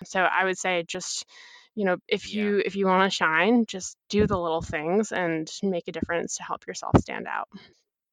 So 0.04 0.20
I 0.20 0.44
would 0.44 0.58
say 0.58 0.84
just 0.86 1.24
you 1.74 1.84
know 1.84 1.96
if 2.08 2.32
yeah. 2.32 2.42
you 2.42 2.62
if 2.64 2.76
you 2.76 2.86
want 2.86 3.10
to 3.10 3.14
shine 3.14 3.64
just 3.66 3.96
do 4.08 4.26
the 4.26 4.38
little 4.38 4.62
things 4.62 5.12
and 5.12 5.50
make 5.62 5.84
a 5.88 5.92
difference 5.92 6.36
to 6.36 6.42
help 6.42 6.66
yourself 6.66 6.96
stand 6.98 7.26
out 7.26 7.48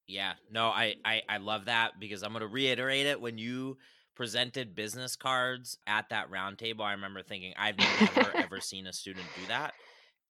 yeah, 0.08 0.34
no, 0.52 0.68
I, 0.68 0.96
I 1.04 1.22
I 1.28 1.38
love 1.38 1.66
that 1.66 2.00
because 2.00 2.24
I'm 2.24 2.32
going 2.32 2.42
to 2.42 2.48
reiterate 2.48 3.06
it 3.06 3.20
when 3.20 3.38
you 3.38 3.78
presented 4.16 4.74
business 4.74 5.16
cards 5.16 5.78
at 5.86 6.10
that 6.10 6.32
roundtable. 6.32 6.82
I 6.82 6.94
remember 6.94 7.22
thinking 7.24 7.54
I've 7.58 7.78
never 7.78 8.32
ever 8.36 8.62
seen 8.62 8.88
a 8.88 8.94
student 8.94 9.28
do 9.34 9.46
that, 9.48 9.74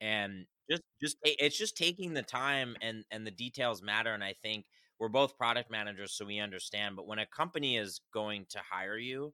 and 0.00 0.46
just 0.70 0.82
just 1.00 1.16
it's 1.22 1.56
just 1.56 1.76
taking 1.76 2.12
the 2.14 2.22
time 2.22 2.76
and 2.80 3.04
and 3.10 3.26
the 3.26 3.30
details 3.30 3.80
matter. 3.82 4.12
And 4.12 4.24
I 4.24 4.34
think 4.42 4.66
we're 4.98 5.08
both 5.08 5.38
product 5.38 5.70
managers, 5.70 6.12
so 6.12 6.24
we 6.26 6.40
understand. 6.40 6.96
But 6.96 7.06
when 7.06 7.20
a 7.20 7.26
company 7.26 7.76
is 7.76 8.00
going 8.12 8.46
to 8.50 8.58
hire 8.68 8.98
you 8.98 9.32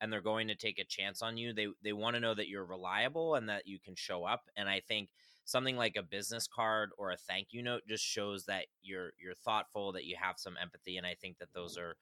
and 0.00 0.12
they're 0.12 0.20
going 0.20 0.48
to 0.48 0.56
take 0.56 0.80
a 0.80 0.84
chance 0.84 1.22
on 1.22 1.36
you, 1.36 1.52
they 1.52 1.68
they 1.84 1.92
want 1.92 2.14
to 2.16 2.20
know 2.20 2.34
that 2.34 2.48
you're 2.48 2.64
reliable 2.64 3.36
and 3.36 3.48
that 3.48 3.66
you 3.68 3.78
can 3.78 3.94
show 3.94 4.24
up. 4.24 4.42
And 4.56 4.68
I 4.68 4.80
think 4.80 5.10
something 5.44 5.76
like 5.76 5.96
a 5.96 6.02
business 6.02 6.46
card 6.46 6.90
or 6.98 7.10
a 7.10 7.16
thank 7.16 7.48
you 7.50 7.62
note 7.62 7.82
just 7.88 8.04
shows 8.04 8.44
that 8.46 8.66
you're 8.82 9.12
you're 9.22 9.34
thoughtful 9.34 9.92
that 9.92 10.04
you 10.04 10.16
have 10.20 10.38
some 10.38 10.54
empathy 10.60 10.96
and 10.96 11.06
i 11.06 11.14
think 11.14 11.38
that 11.38 11.52
those 11.54 11.76
mm-hmm. 11.76 11.86
are 11.88 11.96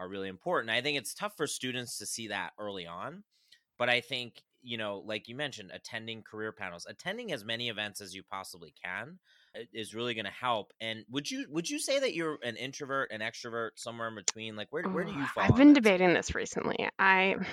are 0.00 0.08
really 0.08 0.28
important. 0.28 0.70
I 0.70 0.80
think 0.80 0.96
it's 0.96 1.12
tough 1.12 1.36
for 1.36 1.48
students 1.48 1.98
to 1.98 2.06
see 2.06 2.28
that 2.28 2.52
early 2.56 2.86
on 2.86 3.24
but 3.78 3.88
i 3.88 4.00
think 4.00 4.42
you 4.60 4.76
know 4.76 5.02
like 5.06 5.28
you 5.28 5.36
mentioned 5.36 5.70
attending 5.72 6.22
career 6.22 6.52
panels 6.52 6.86
attending 6.88 7.32
as 7.32 7.44
many 7.44 7.68
events 7.68 8.00
as 8.00 8.14
you 8.14 8.22
possibly 8.22 8.74
can 8.84 9.18
is 9.72 9.94
really 9.94 10.14
going 10.14 10.24
to 10.24 10.30
help 10.30 10.72
and 10.80 11.04
would 11.08 11.30
you 11.30 11.46
would 11.48 11.70
you 11.70 11.78
say 11.78 11.98
that 11.98 12.14
you're 12.14 12.38
an 12.42 12.56
introvert 12.56 13.10
an 13.10 13.20
extrovert 13.20 13.70
somewhere 13.76 14.08
in 14.08 14.14
between? 14.14 14.56
Like 14.56 14.68
where, 14.70 14.82
where 14.84 15.04
do 15.04 15.12
you 15.12 15.24
fall 15.26 15.44
i've 15.44 15.56
been 15.56 15.72
debating 15.72 16.12
this 16.12 16.34
recently 16.34 16.88
i 16.98 17.36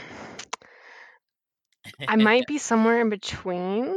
I 2.08 2.16
might 2.16 2.48
be 2.48 2.58
somewhere 2.58 3.00
in 3.00 3.10
between 3.10 3.96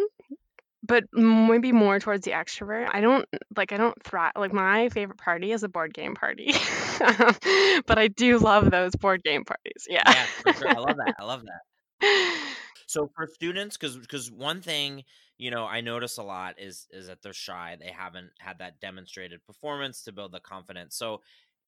but 0.89 1.05
maybe 1.13 1.71
more 1.71 2.01
towards 2.01 2.25
the 2.25 2.33
extrovert. 2.33 2.89
I 2.91 3.01
don't 3.01 3.27
like 3.57 3.73
I 3.73 3.77
don't 3.77 4.03
thrive 4.03 4.33
like 4.37 4.53
my 4.53 4.89
favorite 4.89 5.19
party 5.19 5.53
is 5.53 5.63
a 5.63 5.69
board 5.69 5.95
game 5.95 6.15
party. 6.15 6.53
but 7.87 7.99
I 7.99 8.09
do 8.09 8.39
love 8.39 8.71
those 8.71 8.97
board 8.97 9.23
game 9.23 9.45
parties. 9.45 9.87
Yeah. 9.89 10.03
Yeah, 10.07 10.25
for 10.25 10.53
sure. 10.55 10.71
I 10.71 10.79
love 10.79 10.97
that. 10.97 11.15
I 11.19 11.25
love 11.25 11.45
that. 11.45 12.45
So 12.87 13.11
for 13.15 13.27
students 13.27 13.77
cuz 13.77 13.99
cuz 14.07 14.31
one 14.31 14.63
thing, 14.63 15.05
you 15.37 15.51
know, 15.51 15.67
I 15.67 15.83
notice 15.83 16.17
a 16.17 16.23
lot 16.23 16.59
is 16.59 16.87
is 16.91 17.09
that 17.09 17.21
they're 17.21 17.35
shy. 17.35 17.77
They 17.79 17.91
haven't 17.91 18.31
had 18.39 18.61
that 18.61 18.81
demonstrated 18.81 19.45
performance 19.45 20.03
to 20.05 20.13
build 20.13 20.33
the 20.33 20.41
confidence. 20.41 20.97
So 20.97 21.21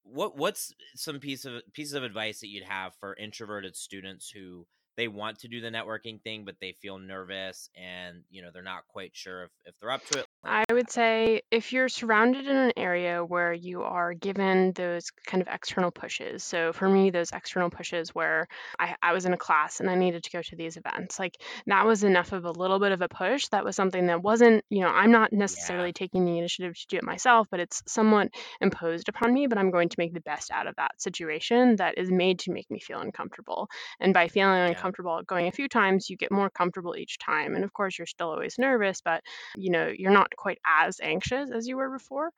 what 0.02 0.38
what's 0.38 0.72
some 0.94 1.20
piece 1.20 1.44
of 1.44 1.62
pieces 1.74 1.92
of 1.92 2.04
advice 2.04 2.40
that 2.40 2.48
you'd 2.48 2.64
have 2.64 2.94
for 2.94 3.14
introverted 3.16 3.76
students 3.76 4.30
who 4.30 4.66
they 5.00 5.08
want 5.08 5.38
to 5.38 5.48
do 5.48 5.62
the 5.62 5.70
networking 5.70 6.20
thing, 6.20 6.44
but 6.44 6.56
they 6.60 6.76
feel 6.82 6.98
nervous 6.98 7.70
and 7.74 8.22
you 8.28 8.42
know 8.42 8.50
they're 8.52 8.62
not 8.62 8.86
quite 8.86 9.12
sure 9.14 9.44
if, 9.44 9.50
if 9.64 9.74
they're 9.80 9.90
up 9.90 10.04
to 10.08 10.18
it. 10.18 10.26
I 10.44 10.64
would 10.70 10.90
say 10.90 11.40
if 11.50 11.72
you're 11.72 11.88
surrounded 11.88 12.46
in 12.46 12.54
an 12.54 12.72
area 12.76 13.24
where 13.24 13.54
you 13.54 13.82
are 13.82 14.12
given 14.12 14.72
those 14.72 15.10
kind 15.26 15.40
of 15.40 15.48
external 15.50 15.90
pushes. 15.90 16.44
So 16.44 16.74
for 16.74 16.86
me, 16.86 17.08
those 17.08 17.32
external 17.32 17.70
pushes 17.70 18.14
where 18.14 18.46
I, 18.78 18.94
I 19.02 19.12
was 19.14 19.24
in 19.24 19.32
a 19.32 19.38
class 19.38 19.80
and 19.80 19.88
I 19.88 19.94
needed 19.94 20.22
to 20.24 20.30
go 20.30 20.42
to 20.42 20.56
these 20.56 20.76
events, 20.76 21.18
like 21.18 21.38
that 21.66 21.86
was 21.86 22.04
enough 22.04 22.32
of 22.32 22.44
a 22.44 22.50
little 22.50 22.78
bit 22.78 22.92
of 22.92 23.00
a 23.00 23.08
push. 23.08 23.48
That 23.48 23.64
was 23.64 23.76
something 23.76 24.06
that 24.08 24.22
wasn't, 24.22 24.66
you 24.68 24.80
know, 24.80 24.88
I'm 24.88 25.12
not 25.12 25.32
necessarily 25.32 25.88
yeah. 25.88 25.92
taking 25.94 26.26
the 26.26 26.36
initiative 26.36 26.74
to 26.78 26.86
do 26.88 26.98
it 26.98 27.04
myself, 27.04 27.46
but 27.50 27.60
it's 27.60 27.82
somewhat 27.86 28.28
imposed 28.60 29.08
upon 29.08 29.32
me. 29.32 29.46
But 29.46 29.56
I'm 29.56 29.70
going 29.70 29.88
to 29.88 29.96
make 29.98 30.12
the 30.12 30.20
best 30.20 30.50
out 30.50 30.66
of 30.66 30.76
that 30.76 31.00
situation 31.00 31.76
that 31.76 31.96
is 31.96 32.10
made 32.10 32.40
to 32.40 32.52
make 32.52 32.70
me 32.70 32.80
feel 32.80 33.00
uncomfortable. 33.00 33.70
And 33.98 34.12
by 34.12 34.28
feeling 34.28 34.56
yeah. 34.56 34.68
uncomfortable 34.68 34.89
going 35.26 35.48
a 35.48 35.52
few 35.52 35.68
times, 35.68 36.10
you 36.10 36.16
get 36.16 36.32
more 36.32 36.50
comfortable 36.50 36.96
each 36.96 37.18
time. 37.18 37.54
And 37.54 37.64
of 37.64 37.72
course, 37.72 37.98
you're 37.98 38.06
still 38.06 38.30
always 38.30 38.58
nervous, 38.58 39.00
but 39.00 39.22
you 39.56 39.70
know, 39.70 39.92
you're 39.96 40.12
not 40.12 40.34
quite 40.36 40.58
as 40.66 41.00
anxious 41.02 41.50
as 41.50 41.66
you 41.66 41.76
were 41.76 41.90
before. 41.90 42.30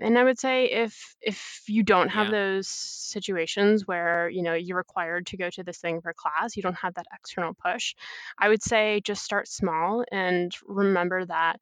And 0.00 0.18
I 0.18 0.24
would 0.24 0.38
say 0.38 0.66
if 0.66 1.16
if 1.20 1.62
you 1.66 1.82
don't 1.82 2.08
have 2.08 2.26
yeah. 2.26 2.32
those 2.32 2.68
situations 2.68 3.86
where, 3.86 4.28
you 4.28 4.42
know, 4.42 4.54
you're 4.54 4.76
required 4.76 5.26
to 5.26 5.36
go 5.36 5.50
to 5.50 5.62
this 5.62 5.78
thing 5.78 6.00
for 6.00 6.12
class, 6.12 6.56
you 6.56 6.62
don't 6.62 6.78
have 6.78 6.94
that 6.94 7.06
external 7.14 7.54
push, 7.54 7.94
I 8.38 8.48
would 8.48 8.62
say 8.62 9.00
just 9.04 9.24
start 9.24 9.48
small 9.48 10.04
and 10.10 10.52
remember 10.66 11.24
that 11.26 11.60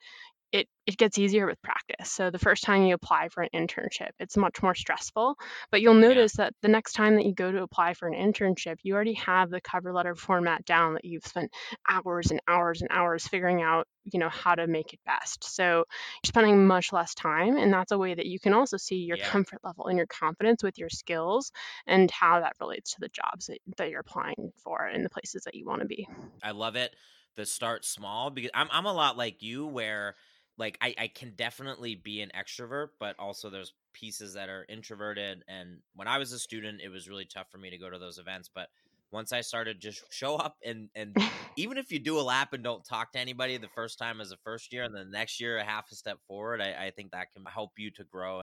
it, 0.52 0.68
it 0.86 0.96
gets 0.96 1.18
easier 1.18 1.46
with 1.46 1.60
practice. 1.62 2.10
So 2.10 2.30
the 2.30 2.38
first 2.38 2.62
time 2.62 2.84
you 2.84 2.94
apply 2.94 3.28
for 3.28 3.42
an 3.42 3.50
internship, 3.54 4.10
it's 4.18 4.36
much 4.36 4.62
more 4.62 4.74
stressful. 4.74 5.36
But 5.70 5.80
you'll 5.80 5.94
notice 5.94 6.34
yeah. 6.38 6.44
that 6.44 6.54
the 6.62 6.68
next 6.68 6.92
time 6.92 7.16
that 7.16 7.26
you 7.26 7.34
go 7.34 7.50
to 7.50 7.62
apply 7.62 7.94
for 7.94 8.08
an 8.08 8.14
internship, 8.14 8.76
you 8.82 8.94
already 8.94 9.14
have 9.14 9.50
the 9.50 9.60
cover 9.60 9.92
letter 9.92 10.14
format 10.14 10.64
down 10.64 10.94
that 10.94 11.04
you've 11.04 11.26
spent 11.26 11.50
hours 11.88 12.30
and 12.30 12.40
hours 12.46 12.80
and 12.80 12.90
hours 12.92 13.26
figuring 13.26 13.62
out, 13.62 13.86
you 14.04 14.20
know, 14.20 14.28
how 14.28 14.54
to 14.54 14.66
make 14.66 14.92
it 14.92 15.00
best. 15.04 15.44
So 15.44 15.64
you're 15.64 16.28
spending 16.28 16.66
much 16.66 16.92
less 16.92 17.14
time. 17.14 17.56
And 17.56 17.72
that's 17.72 17.92
a 17.92 17.98
way 17.98 18.14
that 18.14 18.26
you 18.26 18.38
can 18.38 18.54
also 18.54 18.76
see 18.76 18.96
your 18.96 19.16
yeah. 19.16 19.28
comfort 19.28 19.60
level 19.64 19.86
and 19.86 19.98
your 19.98 20.06
confidence 20.06 20.62
with 20.62 20.78
your 20.78 20.90
skills 20.90 21.50
and 21.86 22.10
how 22.10 22.40
that 22.40 22.54
relates 22.60 22.94
to 22.94 23.00
the 23.00 23.08
jobs 23.08 23.46
that, 23.46 23.58
that 23.76 23.90
you're 23.90 24.00
applying 24.00 24.52
for 24.62 24.84
and 24.84 25.04
the 25.04 25.10
places 25.10 25.42
that 25.44 25.56
you 25.56 25.66
want 25.66 25.80
to 25.80 25.86
be. 25.86 26.08
I 26.42 26.52
love 26.52 26.76
it. 26.76 26.94
The 27.34 27.44
start 27.44 27.84
small 27.84 28.30
because 28.30 28.50
I'm, 28.54 28.68
I'm 28.70 28.86
a 28.86 28.94
lot 28.94 29.18
like 29.18 29.42
you 29.42 29.66
where 29.66 30.14
like 30.58 30.78
I, 30.80 30.94
I 30.98 31.08
can 31.08 31.32
definitely 31.36 31.94
be 31.94 32.22
an 32.22 32.30
extrovert, 32.36 32.88
but 32.98 33.16
also 33.18 33.50
there's 33.50 33.74
pieces 33.92 34.34
that 34.34 34.48
are 34.48 34.64
introverted. 34.68 35.44
And 35.48 35.78
when 35.94 36.08
I 36.08 36.18
was 36.18 36.32
a 36.32 36.38
student, 36.38 36.80
it 36.82 36.88
was 36.88 37.08
really 37.08 37.26
tough 37.26 37.50
for 37.50 37.58
me 37.58 37.70
to 37.70 37.78
go 37.78 37.90
to 37.90 37.98
those 37.98 38.18
events. 38.18 38.50
But 38.52 38.68
once 39.12 39.32
I 39.32 39.40
started 39.40 39.80
just 39.80 40.02
show 40.12 40.36
up 40.36 40.56
and 40.64 40.88
and 40.94 41.16
even 41.56 41.78
if 41.78 41.92
you 41.92 41.98
do 41.98 42.18
a 42.18 42.22
lap 42.22 42.52
and 42.52 42.64
don't 42.64 42.84
talk 42.84 43.12
to 43.12 43.18
anybody 43.18 43.56
the 43.56 43.68
first 43.68 43.98
time 43.98 44.20
as 44.20 44.32
a 44.32 44.36
first 44.38 44.72
year 44.72 44.84
and 44.84 44.94
then 44.94 45.10
the 45.10 45.18
next 45.18 45.40
year 45.40 45.58
a 45.58 45.64
half 45.64 45.90
a 45.90 45.94
step 45.94 46.18
forward, 46.26 46.60
I, 46.60 46.86
I 46.86 46.90
think 46.90 47.12
that 47.12 47.32
can 47.32 47.44
help 47.44 47.72
you 47.76 47.90
to 47.92 48.04
grow. 48.04 48.40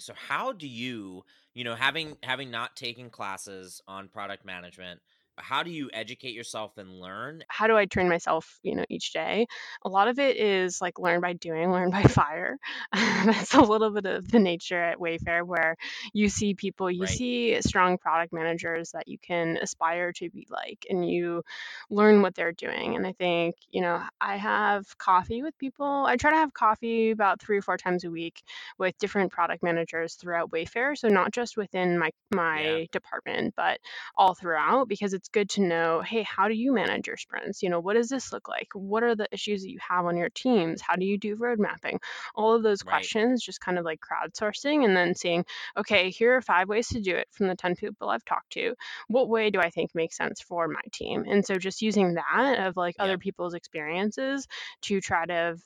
So 0.00 0.12
how 0.14 0.52
do 0.52 0.68
you, 0.68 1.24
you 1.54 1.64
know, 1.64 1.74
having 1.74 2.16
having 2.22 2.50
not 2.50 2.76
taken 2.76 3.10
classes 3.10 3.80
on 3.88 4.08
product 4.08 4.44
management, 4.44 5.00
how 5.40 5.62
do 5.62 5.70
you 5.70 5.90
educate 5.92 6.34
yourself 6.34 6.76
and 6.78 7.00
learn 7.00 7.42
how 7.48 7.66
do 7.66 7.76
i 7.76 7.86
train 7.86 8.08
myself 8.08 8.58
you 8.62 8.74
know 8.74 8.84
each 8.88 9.12
day 9.12 9.46
a 9.84 9.88
lot 9.88 10.08
of 10.08 10.18
it 10.18 10.36
is 10.36 10.80
like 10.80 10.98
learn 10.98 11.20
by 11.20 11.32
doing 11.32 11.70
learn 11.78 11.90
by 11.90 12.02
fire 12.02 12.58
that's 12.92 13.54
a 13.54 13.60
little 13.60 13.90
bit 13.90 14.06
of 14.06 14.30
the 14.30 14.38
nature 14.38 14.82
at 14.82 14.98
wayfair 14.98 15.44
where 15.44 15.76
you 16.12 16.28
see 16.28 16.54
people 16.54 16.90
you 16.90 17.02
right. 17.02 17.10
see 17.10 17.62
strong 17.62 17.98
product 17.98 18.32
managers 18.32 18.92
that 18.92 19.08
you 19.08 19.18
can 19.18 19.56
aspire 19.60 20.12
to 20.12 20.28
be 20.30 20.46
like 20.50 20.86
and 20.90 21.08
you 21.08 21.42
learn 21.90 22.22
what 22.22 22.34
they're 22.34 22.52
doing 22.52 22.96
and 22.96 23.06
i 23.06 23.12
think 23.12 23.54
you 23.70 23.80
know 23.80 24.02
i 24.20 24.36
have 24.36 24.86
coffee 24.98 25.42
with 25.42 25.56
people 25.58 26.04
i 26.06 26.16
try 26.16 26.30
to 26.30 26.36
have 26.36 26.52
coffee 26.52 27.10
about 27.10 27.40
three 27.40 27.58
or 27.58 27.62
four 27.62 27.76
times 27.76 28.04
a 28.04 28.10
week 28.10 28.42
with 28.78 28.96
different 28.98 29.30
product 29.30 29.62
managers 29.62 30.14
throughout 30.14 30.50
wayfair 30.50 30.96
so 30.96 31.08
not 31.08 31.32
just 31.32 31.56
within 31.56 31.98
my 31.98 32.10
my 32.34 32.62
yeah. 32.62 32.84
department 32.92 33.54
but 33.56 33.78
all 34.16 34.34
throughout 34.34 34.88
because 34.88 35.14
it's 35.14 35.27
it's 35.28 35.32
good 35.32 35.50
to 35.50 35.66
know 35.66 36.00
hey 36.00 36.22
how 36.22 36.48
do 36.48 36.54
you 36.54 36.72
manage 36.72 37.06
your 37.06 37.16
sprints? 37.16 37.62
You 37.62 37.70
know 37.70 37.80
what 37.80 37.94
does 37.94 38.08
this 38.08 38.32
look 38.32 38.48
like? 38.48 38.68
What 38.74 39.02
are 39.02 39.14
the 39.14 39.28
issues 39.32 39.62
that 39.62 39.70
you 39.70 39.78
have 39.86 40.06
on 40.06 40.16
your 40.16 40.30
teams? 40.30 40.80
How 40.80 40.96
do 40.96 41.04
you 41.04 41.18
do 41.18 41.36
road 41.36 41.58
mapping? 41.58 42.00
All 42.34 42.54
of 42.54 42.62
those 42.62 42.84
right. 42.84 42.92
questions 42.92 43.42
just 43.42 43.60
kind 43.60 43.78
of 43.78 43.84
like 43.84 44.00
crowdsourcing 44.00 44.84
and 44.84 44.96
then 44.96 45.14
seeing 45.14 45.44
okay 45.76 46.10
here 46.10 46.36
are 46.36 46.40
five 46.40 46.68
ways 46.68 46.88
to 46.88 47.00
do 47.00 47.14
it 47.14 47.28
from 47.32 47.48
the 47.48 47.56
10 47.56 47.76
people 47.76 48.08
i've 48.08 48.24
talked 48.24 48.52
to. 48.52 48.74
What 49.08 49.28
way 49.28 49.50
do 49.50 49.60
i 49.60 49.70
think 49.70 49.94
makes 49.94 50.16
sense 50.16 50.40
for 50.40 50.66
my 50.68 50.80
team? 50.92 51.24
And 51.28 51.44
so 51.44 51.56
just 51.56 51.82
using 51.82 52.14
that 52.14 52.66
of 52.66 52.76
like 52.76 52.96
yeah. 52.98 53.04
other 53.04 53.18
people's 53.18 53.54
experiences 53.54 54.46
to 54.82 55.00
try 55.00 55.26
to 55.26 55.56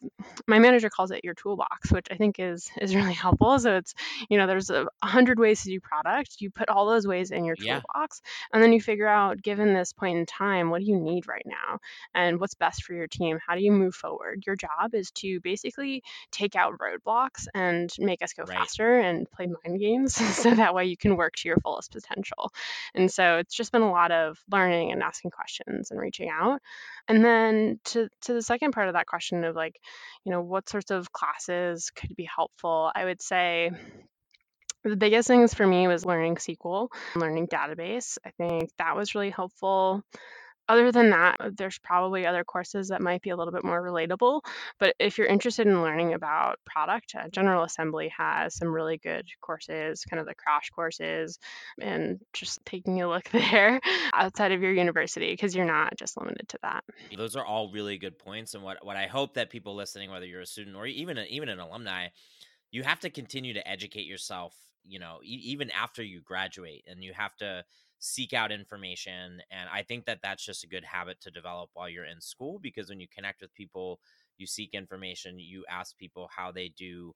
my 0.46 0.58
manager 0.58 0.90
calls 0.90 1.10
it 1.10 1.24
your 1.24 1.34
toolbox 1.34 1.92
which 1.92 2.06
i 2.10 2.16
think 2.16 2.38
is 2.38 2.68
is 2.80 2.94
really 2.94 3.12
helpful. 3.24 3.58
So 3.58 3.76
it's 3.76 3.94
you 4.28 4.38
know 4.38 4.46
there's 4.46 4.70
a 4.70 4.86
hundred 5.02 5.38
ways 5.38 5.62
to 5.62 5.68
do 5.68 5.80
product. 5.80 6.40
You 6.40 6.50
put 6.50 6.68
all 6.68 6.86
those 6.86 7.06
ways 7.06 7.30
in 7.30 7.44
your 7.44 7.56
toolbox 7.56 8.22
yeah. 8.24 8.48
and 8.52 8.62
then 8.62 8.72
you 8.72 8.80
figure 8.80 9.08
out 9.08 9.42
given 9.52 9.74
this 9.74 9.92
point 9.92 10.16
in 10.16 10.24
time, 10.24 10.70
what 10.70 10.80
do 10.80 10.86
you 10.86 10.98
need 10.98 11.28
right 11.28 11.44
now? 11.44 11.78
And 12.14 12.40
what's 12.40 12.54
best 12.54 12.84
for 12.84 12.94
your 12.94 13.06
team? 13.06 13.38
How 13.46 13.54
do 13.54 13.60
you 13.60 13.70
move 13.70 13.94
forward? 13.94 14.44
Your 14.46 14.56
job 14.56 14.94
is 14.94 15.10
to 15.16 15.40
basically 15.40 16.02
take 16.30 16.56
out 16.56 16.78
roadblocks 16.78 17.46
and 17.54 17.92
make 17.98 18.22
us 18.22 18.32
go 18.32 18.44
right. 18.44 18.56
faster 18.56 18.98
and 18.98 19.30
play 19.30 19.46
mind 19.46 19.78
games 19.78 20.14
so 20.42 20.54
that 20.54 20.74
way 20.74 20.86
you 20.86 20.96
can 20.96 21.16
work 21.16 21.34
to 21.36 21.48
your 21.48 21.58
fullest 21.58 21.92
potential. 21.92 22.50
And 22.94 23.10
so 23.10 23.36
it's 23.36 23.54
just 23.54 23.72
been 23.72 23.82
a 23.82 23.90
lot 23.90 24.10
of 24.10 24.38
learning 24.50 24.90
and 24.90 25.02
asking 25.02 25.32
questions 25.32 25.90
and 25.90 26.00
reaching 26.00 26.30
out. 26.30 26.62
And 27.06 27.22
then 27.22 27.78
to 27.86 28.08
to 28.22 28.32
the 28.32 28.40
second 28.40 28.72
part 28.72 28.88
of 28.88 28.94
that 28.94 29.06
question 29.06 29.44
of 29.44 29.54
like, 29.54 29.78
you 30.24 30.32
know, 30.32 30.40
what 30.40 30.70
sorts 30.70 30.90
of 30.90 31.12
classes 31.12 31.90
could 31.94 32.16
be 32.16 32.24
helpful? 32.24 32.90
I 32.94 33.04
would 33.04 33.20
say 33.20 33.70
The 34.84 34.96
biggest 34.96 35.28
things 35.28 35.54
for 35.54 35.66
me 35.66 35.86
was 35.86 36.04
learning 36.04 36.36
SQL, 36.36 36.88
learning 37.14 37.46
database. 37.46 38.18
I 38.24 38.30
think 38.30 38.70
that 38.78 38.96
was 38.96 39.14
really 39.14 39.30
helpful. 39.30 40.02
Other 40.68 40.92
than 40.92 41.10
that, 41.10 41.36
uh, 41.40 41.50
there's 41.52 41.78
probably 41.78 42.24
other 42.24 42.44
courses 42.44 42.88
that 42.88 43.02
might 43.02 43.20
be 43.20 43.30
a 43.30 43.36
little 43.36 43.52
bit 43.52 43.64
more 43.64 43.82
relatable. 43.82 44.42
But 44.78 44.94
if 44.98 45.18
you're 45.18 45.26
interested 45.26 45.66
in 45.66 45.82
learning 45.82 46.14
about 46.14 46.60
product, 46.64 47.14
uh, 47.14 47.28
General 47.28 47.64
Assembly 47.64 48.12
has 48.16 48.54
some 48.54 48.68
really 48.68 48.96
good 48.96 49.26
courses, 49.40 50.04
kind 50.04 50.20
of 50.20 50.26
the 50.26 50.34
crash 50.34 50.70
courses, 50.70 51.38
and 51.80 52.20
just 52.32 52.64
taking 52.64 53.02
a 53.02 53.08
look 53.08 53.28
there 53.32 53.80
outside 54.14 54.52
of 54.52 54.62
your 54.62 54.72
university 54.72 55.32
because 55.32 55.54
you're 55.54 55.66
not 55.66 55.96
just 55.96 56.16
limited 56.16 56.48
to 56.50 56.58
that. 56.62 56.84
Those 57.16 57.36
are 57.36 57.44
all 57.44 57.70
really 57.70 57.98
good 57.98 58.18
points, 58.18 58.54
and 58.54 58.62
what 58.62 58.84
what 58.84 58.96
I 58.96 59.08
hope 59.08 59.34
that 59.34 59.50
people 59.50 59.74
listening, 59.74 60.10
whether 60.10 60.26
you're 60.26 60.40
a 60.40 60.46
student 60.46 60.76
or 60.76 60.86
even 60.86 61.18
a, 61.18 61.24
even 61.24 61.48
an 61.48 61.58
alumni, 61.58 62.08
you 62.70 62.82
have 62.84 63.00
to 63.00 63.10
continue 63.10 63.54
to 63.54 63.68
educate 63.68 64.06
yourself. 64.06 64.54
You 64.84 64.98
know, 64.98 65.18
e- 65.22 65.40
even 65.44 65.70
after 65.70 66.02
you 66.02 66.20
graduate, 66.20 66.84
and 66.88 67.02
you 67.02 67.12
have 67.12 67.36
to 67.36 67.64
seek 68.04 68.32
out 68.32 68.50
information 68.50 69.40
and 69.52 69.68
i 69.72 69.80
think 69.80 70.04
that 70.06 70.18
that's 70.24 70.44
just 70.44 70.64
a 70.64 70.66
good 70.66 70.82
habit 70.84 71.20
to 71.20 71.30
develop 71.30 71.70
while 71.74 71.88
you're 71.88 72.04
in 72.04 72.20
school 72.20 72.58
because 72.58 72.88
when 72.88 72.98
you 72.98 73.06
connect 73.06 73.40
with 73.40 73.54
people 73.54 74.00
you 74.38 74.44
seek 74.44 74.74
information 74.74 75.38
you 75.38 75.64
ask 75.70 75.96
people 75.98 76.28
how 76.36 76.50
they 76.50 76.68
do 76.76 77.14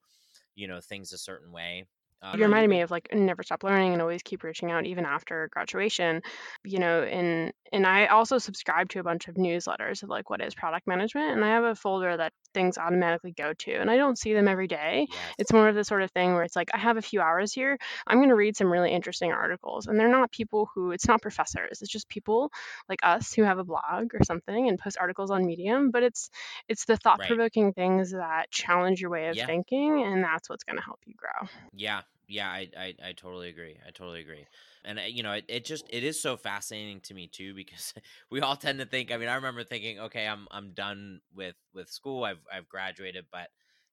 you 0.55 0.69
know 0.69 0.81
things 0.81 1.13
a 1.13 1.19
certain 1.19 1.53
way 1.53 1.87
um, 2.23 2.39
you 2.39 2.45
reminded 2.45 2.69
me 2.69 2.81
of 2.81 2.91
like 2.91 3.09
never 3.13 3.43
stop 3.43 3.63
learning 3.63 3.93
and 3.93 4.03
always 4.03 4.23
keep 4.23 4.43
reaching 4.43 4.71
out 4.71 4.87
even 4.87 5.05
after 5.05 5.49
graduation 5.53 6.23
you 6.65 6.79
know 6.79 7.03
and 7.03 7.53
and 7.73 7.87
i 7.87 8.07
also 8.07 8.39
subscribe 8.39 8.89
to 8.89 8.99
a 8.99 9.03
bunch 9.03 9.29
of 9.29 9.35
newsletters 9.35 10.03
of 10.03 10.09
like 10.09 10.31
what 10.31 10.41
is 10.41 10.55
product 10.55 10.87
management 10.87 11.33
and 11.33 11.45
i 11.45 11.49
have 11.49 11.65
a 11.65 11.75
folder 11.75 12.17
that 12.17 12.33
things 12.55 12.79
automatically 12.79 13.33
go 13.33 13.53
to 13.59 13.73
and 13.73 13.91
i 13.91 13.97
don't 13.97 14.19
see 14.19 14.33
them 14.33 14.49
every 14.49 14.67
day 14.67 15.07
yes. 15.11 15.19
it's 15.39 15.53
more 15.53 15.69
of 15.69 15.75
the 15.75 15.85
sort 15.85 16.03
of 16.03 16.11
thing 16.13 16.33
where 16.33 16.43
it's 16.43 16.57
like 16.57 16.71
i 16.73 16.79
have 16.79 16.97
a 16.97 17.03
few 17.03 17.21
hours 17.21 17.53
here 17.53 17.77
i'm 18.07 18.19
going 18.19 18.31
to 18.31 18.35
read 18.35 18.57
some 18.57 18.73
really 18.73 18.91
interesting 18.91 19.33
articles 19.33 19.87
and 19.87 19.99
they're 19.99 20.09
not 20.09 20.31
people 20.33 20.71
who 20.75 20.93
it's 20.93 21.07
not 21.07 21.21
professors 21.21 21.83
it's 21.83 21.91
just 21.91 22.09
people 22.09 22.51
like 22.89 23.01
us 23.03 23.35
who 23.35 23.43
have 23.43 23.59
a 23.59 23.65
blog 23.65 24.15
or 24.15 24.25
something 24.25 24.69
and 24.69 24.79
post 24.79 24.97
articles 24.99 25.31
on 25.31 25.45
medium 25.45 25.91
but 25.91 26.03
it's 26.03 26.31
it's 26.69 26.87
the 26.87 26.97
thought-provoking 26.97 27.67
right. 27.67 27.75
things 27.75 28.13
that 28.13 28.51
challenge 28.51 29.01
your 29.01 29.11
way 29.11 29.29
of 29.29 29.37
yeah. 29.37 29.47
thinking 29.47 30.03
and 30.03 30.25
that's 30.25 30.49
what's 30.49 30.65
going 30.65 30.77
to 30.77 30.83
help 30.83 31.01
you 31.05 31.15
grow 31.15 31.49
yeah 31.75 32.01
yeah, 32.29 32.49
I, 32.51 32.69
I, 32.77 32.95
I 33.05 33.13
totally 33.13 33.49
agree. 33.49 33.79
I 33.87 33.91
totally 33.91 34.21
agree. 34.21 34.47
And 34.85 34.99
uh, 34.99 35.03
you 35.03 35.23
know, 35.23 35.33
it, 35.33 35.45
it 35.49 35.65
just 35.65 35.87
it 35.91 36.03
is 36.05 36.21
so 36.21 36.37
fascinating 36.37 37.01
to 37.03 37.15
me 37.15 37.29
too 37.29 37.55
because 37.55 37.95
we 38.31 38.41
all 38.41 38.57
tend 38.57 38.79
to 38.81 38.87
think. 38.87 39.13
I 39.13 39.17
mean, 39.17 39.29
I 39.29 39.37
remember 39.37 39.65
thinking, 39.65 40.01
okay, 40.01 40.27
I'm 40.27 40.49
I'm 40.51 40.73
done 40.73 41.21
with 41.35 41.57
with 41.73 41.89
school. 41.91 42.25
I've 42.25 42.45
I've 42.53 42.69
graduated, 42.69 43.27
but 43.31 43.51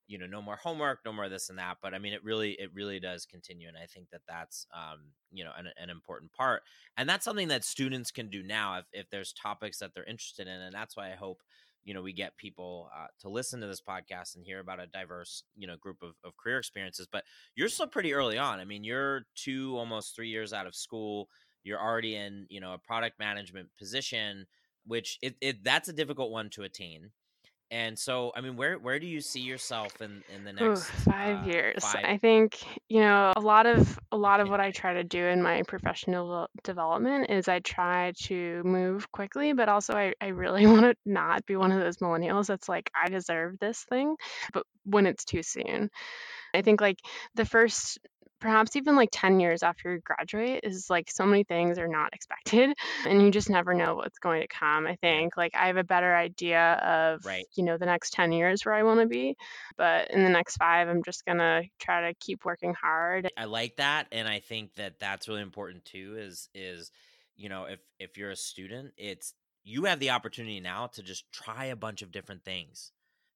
you 0.07 0.17
know, 0.17 0.25
no 0.25 0.41
more 0.41 0.57
homework, 0.57 0.99
no 1.05 1.13
more 1.13 1.29
this 1.29 1.49
and 1.49 1.59
that. 1.59 1.77
But 1.81 1.93
I 1.93 1.99
mean, 1.99 2.13
it 2.13 2.23
really 2.23 2.53
it 2.53 2.73
really 2.73 2.99
does 2.99 3.25
continue, 3.25 3.67
and 3.67 3.77
I 3.77 3.85
think 3.85 4.09
that 4.09 4.21
that's 4.27 4.65
um 4.73 5.11
you 5.31 5.43
know 5.43 5.51
an, 5.55 5.67
an 5.77 5.89
important 5.89 6.31
part, 6.33 6.63
and 6.97 7.07
that's 7.07 7.25
something 7.25 7.49
that 7.49 7.63
students 7.63 8.11
can 8.11 8.29
do 8.29 8.41
now 8.43 8.79
if 8.79 8.85
if 8.93 9.09
there's 9.09 9.31
topics 9.33 9.77
that 9.79 9.93
they're 9.93 10.03
interested 10.03 10.47
in, 10.47 10.59
and 10.59 10.73
that's 10.73 10.97
why 10.97 11.11
I 11.11 11.15
hope 11.15 11.43
you 11.83 11.93
know 11.93 12.01
we 12.01 12.13
get 12.13 12.37
people 12.37 12.89
uh, 12.95 13.07
to 13.19 13.29
listen 13.29 13.59
to 13.61 13.67
this 13.67 13.81
podcast 13.81 14.35
and 14.35 14.45
hear 14.45 14.59
about 14.59 14.79
a 14.79 14.87
diverse 14.87 15.43
you 15.55 15.67
know 15.67 15.77
group 15.77 15.97
of, 16.01 16.13
of 16.23 16.35
career 16.37 16.57
experiences 16.57 17.07
but 17.11 17.23
you're 17.55 17.69
still 17.69 17.87
pretty 17.87 18.13
early 18.13 18.37
on. 18.37 18.59
I 18.59 18.65
mean 18.65 18.83
you're 18.83 19.23
two 19.35 19.77
almost 19.77 20.15
three 20.15 20.29
years 20.29 20.53
out 20.53 20.67
of 20.67 20.75
school. 20.75 21.29
You're 21.63 21.81
already 21.81 22.15
in 22.15 22.45
you 22.49 22.59
know 22.59 22.73
a 22.73 22.77
product 22.77 23.19
management 23.19 23.69
position 23.77 24.45
which 24.85 25.17
it, 25.21 25.35
it 25.41 25.63
that's 25.63 25.89
a 25.89 25.93
difficult 25.93 26.31
one 26.31 26.49
to 26.51 26.63
attain 26.63 27.11
and 27.73 27.97
so, 27.97 28.31
I 28.35 28.41
mean, 28.41 28.55
where 28.55 28.77
where 28.77 28.99
do 28.99 29.07
you 29.07 29.19
see 29.19 29.39
yourself 29.39 29.99
in 29.99 30.23
in 30.35 30.43
the 30.43 30.53
Ooh, 30.61 30.69
next 30.69 30.83
five 30.83 31.43
uh, 31.43 31.49
years. 31.49 31.83
five? 31.83 32.05
I 32.05 32.17
think, 32.19 32.63
you 32.87 32.99
know, 32.99 33.33
a 33.35 33.41
lot 33.41 33.65
of 33.65 33.99
a 34.11 34.17
lot 34.17 34.39
of 34.41 34.49
what 34.49 34.59
I 34.59 34.69
try 34.69 34.93
to 34.93 35.03
do 35.03 35.25
in 35.25 35.41
my 35.41 35.63
professional 35.63 36.47
development 36.63 37.31
is 37.31 37.47
I 37.47 37.59
try 37.61 38.13
to 38.25 38.61
move 38.63 39.11
quickly, 39.11 39.53
but 39.53 39.69
also 39.69 39.93
I, 39.95 40.13
I 40.21 40.27
really 40.27 40.67
want 40.67 40.81
to 40.81 40.95
not 41.03 41.47
be 41.47 41.55
one 41.55 41.71
of 41.71 41.79
those 41.79 41.97
millennials 41.97 42.45
that's 42.45 42.69
like, 42.69 42.91
I 42.93 43.09
deserve 43.09 43.57
this 43.59 43.83
thing, 43.89 44.17
but 44.53 44.67
when 44.85 45.07
it's 45.07 45.25
too 45.25 45.41
soon. 45.41 45.89
I 46.53 46.61
think 46.61 46.79
like 46.79 46.99
the 47.33 47.45
first 47.45 47.97
perhaps 48.43 48.75
even 48.75 48.95
like 48.95 49.09
10 49.11 49.39
years 49.39 49.63
after 49.63 49.93
you 49.93 49.99
graduate 49.99 50.61
is 50.63 50.89
like 50.89 51.09
so 51.09 51.25
many 51.25 51.43
things 51.43 51.77
are 51.79 51.87
not 51.87 52.13
expected 52.13 52.69
and 53.07 53.21
you 53.21 53.31
just 53.31 53.49
never 53.49 53.73
know 53.73 53.95
what's 53.95 54.19
going 54.19 54.41
to 54.41 54.47
come 54.47 54.85
i 54.85 54.95
think 54.97 55.35
like 55.35 55.55
i 55.55 55.67
have 55.67 55.77
a 55.77 55.83
better 55.83 56.15
idea 56.15 56.73
of 56.73 57.25
right. 57.25 57.45
you 57.55 57.63
know 57.63 57.77
the 57.77 57.85
next 57.85 58.13
10 58.13 58.31
years 58.31 58.65
where 58.65 58.75
i 58.75 58.83
want 58.83 58.99
to 58.99 59.07
be 59.07 59.35
but 59.77 60.11
in 60.11 60.23
the 60.23 60.29
next 60.29 60.57
five 60.57 60.87
i'm 60.87 61.03
just 61.03 61.25
gonna 61.25 61.63
try 61.79 62.07
to 62.07 62.13
keep 62.19 62.45
working 62.45 62.73
hard 62.73 63.29
I 63.37 63.45
like 63.45 63.77
that, 63.77 64.07
and 64.11 64.27
I 64.27 64.39
think 64.39 64.75
that 64.75 64.99
that's 64.99 65.27
really 65.27 65.41
important 65.41 65.85
too. 65.85 66.15
Is 66.17 66.49
is 66.53 66.91
you 67.35 67.49
know 67.49 67.65
if 67.65 67.79
if 67.99 68.17
you're 68.17 68.31
a 68.31 68.35
student, 68.35 68.93
it's 68.97 69.33
you 69.63 69.85
have 69.85 69.99
the 69.99 70.11
opportunity 70.11 70.59
now 70.59 70.87
to 70.87 71.03
just 71.03 71.31
try 71.31 71.65
a 71.65 71.75
bunch 71.75 72.01
of 72.01 72.11
different 72.11 72.43
things, 72.43 72.91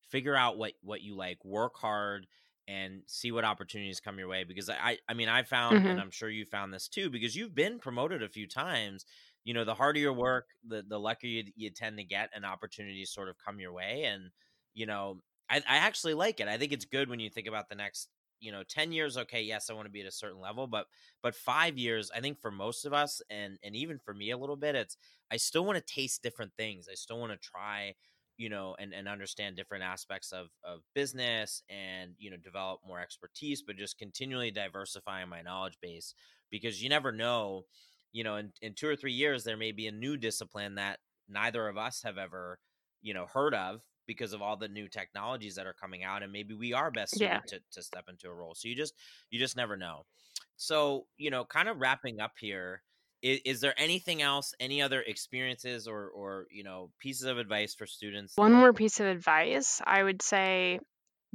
figure 0.09 0.35
out 0.35 0.57
what 0.57 0.73
what 0.81 1.01
you 1.01 1.15
like, 1.15 1.43
work 1.43 1.77
hard, 1.77 2.27
and 2.67 3.03
see 3.07 3.31
what 3.31 3.45
opportunities 3.45 3.99
come 3.99 4.19
your 4.19 4.27
way. 4.27 4.43
Because 4.43 4.69
I 4.69 4.97
I 5.07 5.13
mean 5.13 5.29
I 5.29 5.43
found, 5.43 5.85
and 5.85 5.99
hmm 5.99 6.01
I'm 6.01 6.11
sure 6.11 6.29
you 6.29 6.45
found 6.45 6.73
this 6.73 6.87
too, 6.87 7.09
because 7.09 7.35
you've 7.35 7.55
been 7.55 7.79
promoted 7.79 8.23
a 8.23 8.29
few 8.29 8.47
times. 8.47 9.05
You 9.43 9.53
know, 9.53 9.63
the 9.63 9.75
harder 9.75 9.99
your 9.99 10.13
work, 10.13 10.49
the 10.63 10.83
the 10.83 10.99
luckier 10.99 11.43
you, 11.43 11.51
you 11.55 11.69
tend 11.71 11.97
to 11.97 12.03
get, 12.03 12.29
and 12.33 12.45
opportunities 12.45 13.11
sort 13.11 13.29
of 13.29 13.37
come 13.37 13.59
your 13.59 13.71
way. 13.73 14.03
And 14.05 14.31
you 14.73 14.85
know, 14.85 15.21
I, 15.49 15.57
I 15.57 15.77
actually 15.77 16.13
like 16.13 16.39
it. 16.39 16.47
I 16.47 16.57
think 16.57 16.71
it's 16.71 16.85
good 16.85 17.09
when 17.09 17.19
you 17.19 17.29
think 17.29 17.47
about 17.47 17.69
the 17.69 17.75
next 17.75 18.09
you 18.39 18.51
know 18.51 18.61
10 18.63 18.91
years 18.91 19.17
okay 19.17 19.41
yes 19.41 19.67
i 19.67 19.73
want 19.73 19.87
to 19.87 19.91
be 19.91 20.01
at 20.01 20.05
a 20.05 20.11
certain 20.11 20.39
level 20.39 20.67
but 20.67 20.85
but 21.23 21.33
five 21.33 21.75
years 21.75 22.11
i 22.11 22.19
think 22.21 22.39
for 22.39 22.51
most 22.51 22.85
of 22.85 22.93
us 22.93 23.19
and 23.31 23.57
and 23.63 23.75
even 23.75 23.97
for 23.97 24.13
me 24.13 24.29
a 24.29 24.37
little 24.37 24.55
bit 24.55 24.75
it's 24.75 24.95
i 25.31 25.37
still 25.37 25.65
want 25.65 25.75
to 25.75 25.93
taste 25.93 26.21
different 26.21 26.53
things 26.55 26.87
i 26.87 26.93
still 26.93 27.17
want 27.19 27.31
to 27.31 27.37
try 27.39 27.95
you 28.37 28.49
know 28.49 28.75
and 28.79 28.93
and 28.93 29.07
understand 29.07 29.55
different 29.55 29.83
aspects 29.83 30.31
of 30.31 30.47
of 30.63 30.81
business 30.93 31.63
and 31.69 32.11
you 32.17 32.29
know 32.29 32.37
develop 32.37 32.79
more 32.87 32.99
expertise 32.99 33.61
but 33.61 33.75
just 33.75 33.97
continually 33.97 34.51
diversifying 34.51 35.27
my 35.27 35.41
knowledge 35.41 35.77
base 35.81 36.13
because 36.49 36.81
you 36.81 36.89
never 36.89 37.11
know 37.11 37.63
you 38.13 38.23
know 38.23 38.37
in, 38.37 38.51
in 38.61 38.73
two 38.73 38.87
or 38.87 38.95
three 38.95 39.13
years 39.13 39.43
there 39.43 39.57
may 39.57 39.71
be 39.71 39.87
a 39.87 39.91
new 39.91 40.15
discipline 40.17 40.75
that 40.75 40.99
neither 41.27 41.67
of 41.67 41.77
us 41.77 42.01
have 42.03 42.17
ever 42.17 42.59
you 43.01 43.13
know 43.13 43.25
heard 43.25 43.53
of 43.53 43.81
because 44.07 44.33
of 44.33 44.41
all 44.41 44.55
the 44.55 44.69
new 44.69 44.87
technologies 44.87 45.55
that 45.55 45.67
are 45.67 45.75
coming 45.79 46.03
out 46.03 46.23
and 46.23 46.31
maybe 46.31 46.55
we 46.55 46.73
are 46.73 46.89
best 46.89 47.19
yeah. 47.19 47.41
suited 47.41 47.61
to, 47.71 47.79
to 47.79 47.83
step 47.83 48.05
into 48.09 48.27
a 48.27 48.33
role. 48.33 48.55
So 48.55 48.69
you 48.69 48.75
just 48.75 48.93
you 49.29 49.37
just 49.37 49.57
never 49.57 49.77
know. 49.77 50.05
So 50.55 51.05
you 51.17 51.29
know 51.29 51.45
kind 51.45 51.69
of 51.69 51.79
wrapping 51.79 52.19
up 52.19 52.31
here 52.39 52.81
is, 53.27 53.41
is 53.45 53.61
there 53.61 53.73
anything 53.77 54.21
else 54.21 54.53
any 54.59 54.81
other 54.81 55.01
experiences 55.01 55.87
or 55.87 56.07
or 56.07 56.47
you 56.51 56.63
know 56.63 56.89
pieces 56.99 57.23
of 57.23 57.37
advice 57.37 57.75
for 57.75 57.85
students? 57.85 58.33
One 58.35 58.53
more 58.53 58.73
piece 58.73 58.99
of 58.99 59.07
advice 59.07 59.81
i 59.85 60.03
would 60.03 60.21
say 60.21 60.79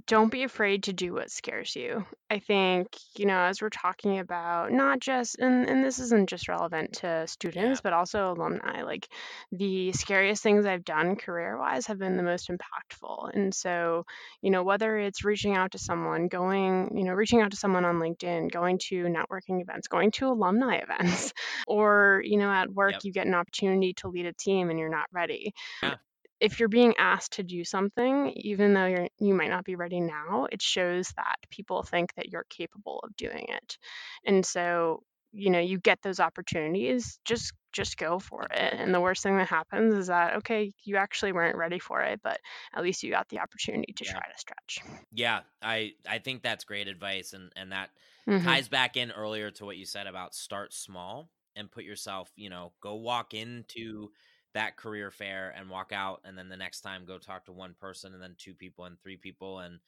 don't 0.06 0.32
be 0.32 0.42
afraid 0.42 0.84
to 0.84 0.92
do 0.92 1.12
what 1.12 1.30
scares 1.30 1.76
you. 1.76 2.04
I 2.30 2.38
think, 2.38 2.88
you 3.16 3.26
know, 3.26 3.38
as 3.38 3.60
we're 3.60 3.68
talking 3.68 4.18
about 4.18 4.72
not 4.72 5.00
just 5.00 5.38
and, 5.38 5.68
and 5.68 5.84
this 5.84 5.98
isn't 5.98 6.28
just 6.28 6.48
relevant 6.48 6.94
to 6.94 7.26
students, 7.26 7.80
but 7.80 7.92
also 7.92 8.32
alumni, 8.32 8.82
like 8.82 9.08
the 9.52 9.92
scariest 9.92 10.42
things 10.42 10.66
I've 10.66 10.84
done 10.84 11.16
career 11.16 11.58
wise 11.58 11.86
have 11.86 11.98
been 11.98 12.16
the 12.16 12.22
most 12.22 12.50
impactful. 12.50 13.30
And 13.34 13.54
so, 13.54 14.04
you 14.40 14.50
know, 14.50 14.62
whether 14.62 14.98
it's 14.98 15.24
reaching 15.24 15.56
out 15.56 15.72
to 15.72 15.78
someone, 15.78 16.28
going, 16.28 16.96
you 16.96 17.04
know, 17.04 17.12
reaching 17.12 17.40
out 17.40 17.50
to 17.52 17.56
someone 17.56 17.84
on 17.84 17.96
LinkedIn, 17.96 18.50
going 18.50 18.78
to 18.88 19.04
networking 19.04 19.60
events, 19.60 19.88
going 19.88 20.10
to 20.12 20.28
alumni 20.28 20.76
events, 20.82 21.32
or, 21.66 22.22
you 22.24 22.38
know, 22.38 22.50
at 22.50 22.72
work 22.72 22.92
yep 22.92 23.00
you 23.04 23.12
get 23.12 23.26
an 23.26 23.34
opportunity 23.34 23.94
to 23.94 24.08
lead 24.08 24.26
a 24.26 24.32
team 24.32 24.70
and 24.70 24.78
you're 24.78 24.88
not 24.88 25.06
ready 25.12 25.54
yeah 25.82 25.94
if 26.42 26.60
you're 26.60 26.68
being 26.68 26.94
asked 26.98 27.32
to 27.34 27.42
do 27.44 27.64
something, 27.64 28.30
even 28.36 28.74
though 28.74 28.86
you're 28.86 29.08
you 29.18 29.34
might 29.34 29.50
not 29.50 29.64
be 29.64 29.76
ready 29.76 30.00
now, 30.00 30.46
it 30.52 30.62
shows 30.62 31.08
that 31.16 31.36
people 31.50 31.82
think 31.82 32.14
that 32.14 32.28
you're 32.30 32.44
capable 32.50 33.00
of 33.04 33.16
doing 33.16 33.46
it. 33.48 33.78
And 34.24 34.44
so, 34.44 35.04
you 35.32 35.50
know, 35.50 35.60
you 35.60 35.78
get 35.80 36.02
those 36.02 36.20
opportunities, 36.20 37.20
just 37.24 37.54
just 37.72 37.96
go 37.96 38.18
for 38.18 38.42
it. 38.44 38.74
And 38.74 38.94
the 38.94 39.00
worst 39.00 39.22
thing 39.22 39.36
that 39.38 39.48
happens 39.48 39.94
is 39.94 40.08
that 40.08 40.36
okay, 40.38 40.72
you 40.84 40.96
actually 40.96 41.32
weren't 41.32 41.56
ready 41.56 41.78
for 41.78 42.02
it, 42.02 42.20
but 42.22 42.40
at 42.74 42.82
least 42.82 43.02
you 43.02 43.10
got 43.10 43.28
the 43.28 43.40
opportunity 43.40 43.92
to 43.94 44.04
yeah 44.04 44.20
try 44.20 44.22
to 44.30 44.38
stretch. 44.38 44.80
yeah 45.12 45.42
i 45.62 45.92
i 46.08 46.18
think 46.18 46.42
that's 46.42 46.64
great 46.64 46.88
advice 46.88 47.32
and 47.34 47.52
and 47.56 47.72
that 47.72 47.90
hmm 48.26 48.54
ties 48.54 48.68
back 48.68 48.96
in 48.96 49.10
earlier 49.12 49.50
to 49.50 49.64
what 49.64 49.76
you 49.76 49.86
said 49.86 50.06
about 50.06 50.34
start 50.34 50.72
small 50.74 51.30
and 51.56 51.70
put 51.72 51.84
yourself 51.84 52.32
you 52.36 52.50
know 52.50 52.72
go 52.82 52.96
walk 52.96 53.34
into 53.34 54.10
that 54.54 54.76
career 54.76 55.10
fair 55.10 55.54
and 55.56 55.70
walk 55.70 55.92
out 55.92 56.20
and 56.24 56.36
then 56.36 56.48
the 56.48 56.56
next 56.56 56.80
time 56.80 57.04
go 57.06 57.18
talk 57.18 57.44
to 57.44 57.52
one 57.52 57.74
person 57.80 58.12
and 58.12 58.22
then 58.22 58.34
two 58.38 58.54
people 58.54 58.84
and 58.84 59.00
three 59.00 59.16
people 59.16 59.60
and 59.60 59.78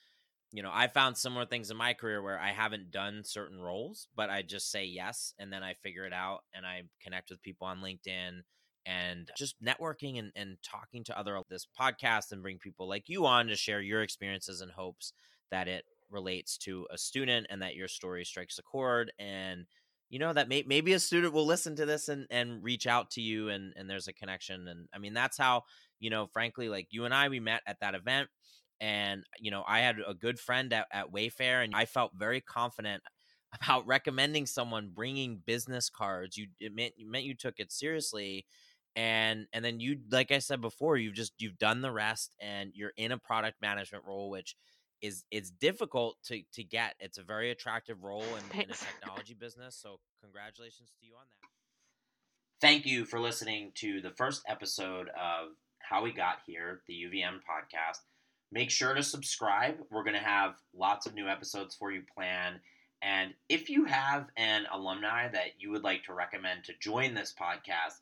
you 0.52 0.62
know 0.62 0.70
i 0.72 0.86
found 0.86 1.16
similar 1.16 1.44
things 1.44 1.70
in 1.70 1.76
my 1.76 1.92
career 1.92 2.22
where 2.22 2.38
i 2.38 2.50
haven't 2.50 2.90
done 2.90 3.22
certain 3.24 3.60
roles 3.60 4.08
but 4.16 4.30
i 4.30 4.42
just 4.42 4.70
say 4.70 4.84
yes 4.84 5.34
and 5.38 5.52
then 5.52 5.62
i 5.62 5.74
figure 5.82 6.06
it 6.06 6.12
out 6.12 6.40
and 6.54 6.64
i 6.64 6.82
connect 7.02 7.30
with 7.30 7.42
people 7.42 7.66
on 7.66 7.80
linkedin 7.80 8.40
and 8.86 9.30
just 9.36 9.62
networking 9.62 10.18
and, 10.18 10.30
and 10.36 10.56
talking 10.62 11.04
to 11.04 11.18
other 11.18 11.38
this 11.48 11.66
podcast 11.78 12.32
and 12.32 12.42
bring 12.42 12.58
people 12.58 12.88
like 12.88 13.08
you 13.08 13.26
on 13.26 13.46
to 13.46 13.56
share 13.56 13.80
your 13.80 14.02
experiences 14.02 14.60
and 14.60 14.72
hopes 14.72 15.12
that 15.50 15.68
it 15.68 15.84
relates 16.10 16.56
to 16.58 16.86
a 16.90 16.98
student 16.98 17.46
and 17.50 17.62
that 17.62 17.74
your 17.74 17.88
story 17.88 18.24
strikes 18.24 18.58
a 18.58 18.62
chord 18.62 19.12
and 19.18 19.66
you 20.10 20.18
know 20.18 20.32
that 20.32 20.48
may, 20.48 20.64
maybe 20.66 20.92
a 20.92 21.00
student 21.00 21.32
will 21.32 21.46
listen 21.46 21.76
to 21.76 21.86
this 21.86 22.08
and, 22.08 22.26
and 22.30 22.62
reach 22.62 22.86
out 22.86 23.10
to 23.10 23.20
you 23.20 23.48
and, 23.48 23.72
and 23.76 23.88
there's 23.88 24.08
a 24.08 24.12
connection. 24.12 24.68
And 24.68 24.88
i 24.94 24.98
mean 24.98 25.14
that's 25.14 25.38
how 25.38 25.62
you 26.00 26.10
know 26.10 26.26
frankly 26.26 26.68
like 26.68 26.88
you 26.90 27.04
and 27.04 27.14
i 27.14 27.28
we 27.28 27.40
met 27.40 27.62
at 27.66 27.80
that 27.80 27.94
event 27.94 28.28
and 28.80 29.24
you 29.38 29.50
know 29.50 29.64
i 29.66 29.80
had 29.80 29.96
a 30.06 30.14
good 30.14 30.38
friend 30.38 30.72
at, 30.72 30.86
at 30.92 31.12
wayfair 31.12 31.64
and 31.64 31.74
i 31.74 31.84
felt 31.84 32.10
very 32.16 32.40
confident 32.40 33.02
about 33.62 33.86
recommending 33.86 34.46
someone 34.46 34.90
bringing 34.92 35.40
business 35.46 35.88
cards. 35.88 36.36
You 36.36 36.48
it 36.60 36.74
meant, 36.74 36.94
it 36.96 37.06
meant 37.06 37.24
you 37.24 37.34
took 37.34 37.54
it 37.58 37.72
seriously 37.72 38.46
and 38.96 39.46
and 39.52 39.64
then 39.64 39.80
you 39.80 39.98
like 40.12 40.30
i 40.30 40.38
said 40.38 40.60
before 40.60 40.96
you've 40.96 41.14
just 41.14 41.32
you've 41.38 41.58
done 41.58 41.80
the 41.82 41.90
rest 41.90 42.32
and 42.40 42.70
you're 42.74 42.92
in 42.96 43.10
a 43.10 43.18
product 43.18 43.60
management 43.60 44.04
role 44.06 44.30
which 44.30 44.54
is 45.00 45.24
it's 45.30 45.50
difficult 45.50 46.16
to 46.24 46.42
to 46.52 46.64
get. 46.64 46.94
It's 47.00 47.18
a 47.18 47.22
very 47.22 47.50
attractive 47.50 48.02
role 48.02 48.22
in, 48.22 48.60
in 48.60 48.70
a 48.70 48.74
technology 49.00 49.34
business 49.34 49.78
so 49.80 50.00
congratulations 50.22 50.90
to 51.00 51.06
you 51.06 51.12
on 51.14 51.26
that. 51.40 51.48
Thank 52.60 52.86
you 52.86 53.04
for 53.04 53.20
listening 53.20 53.72
to 53.76 54.00
the 54.00 54.10
first 54.10 54.42
episode 54.48 55.08
of 55.08 55.48
how 55.80 56.02
we 56.02 56.12
got 56.12 56.38
here 56.46 56.80
the 56.86 56.94
uvm 56.94 57.40
podcast. 57.40 57.98
Make 58.52 58.70
sure 58.70 58.94
to 58.94 59.02
subscribe. 59.02 59.76
We're 59.90 60.04
going 60.04 60.14
to 60.14 60.20
have 60.20 60.54
lots 60.76 61.06
of 61.06 61.14
new 61.14 61.28
episodes 61.28 61.74
for 61.74 61.90
you 61.90 62.02
planned. 62.14 62.60
And 63.02 63.34
if 63.48 63.68
you 63.68 63.84
have 63.84 64.28
an 64.36 64.64
alumni 64.72 65.28
that 65.28 65.58
you 65.58 65.70
would 65.72 65.82
like 65.82 66.04
to 66.04 66.14
recommend 66.14 66.64
to 66.64 66.72
join 66.80 67.14
this 67.14 67.34
podcast 67.38 67.98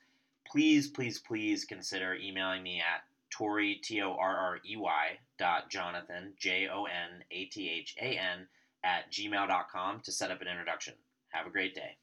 please, 0.50 0.88
please, 0.88 1.18
please 1.18 1.64
consider 1.64 2.14
emailing 2.14 2.62
me 2.62 2.80
at 2.80 3.02
Torrey, 3.36 3.80
T 3.82 4.02
O 4.02 4.12
R 4.12 4.36
R 4.36 4.58
E 4.68 4.76
Y, 4.76 5.18
dot 5.38 5.70
Jonathan, 5.70 6.34
J 6.38 6.68
O 6.68 6.84
N 6.84 7.24
A 7.30 7.44
T 7.46 7.70
H 7.70 7.94
A 8.00 8.18
N, 8.18 8.46
at 8.84 9.10
gmail.com 9.10 10.00
to 10.00 10.12
set 10.12 10.30
up 10.30 10.40
an 10.40 10.48
introduction. 10.48 10.94
Have 11.30 11.46
a 11.46 11.50
great 11.50 11.74
day. 11.74 11.96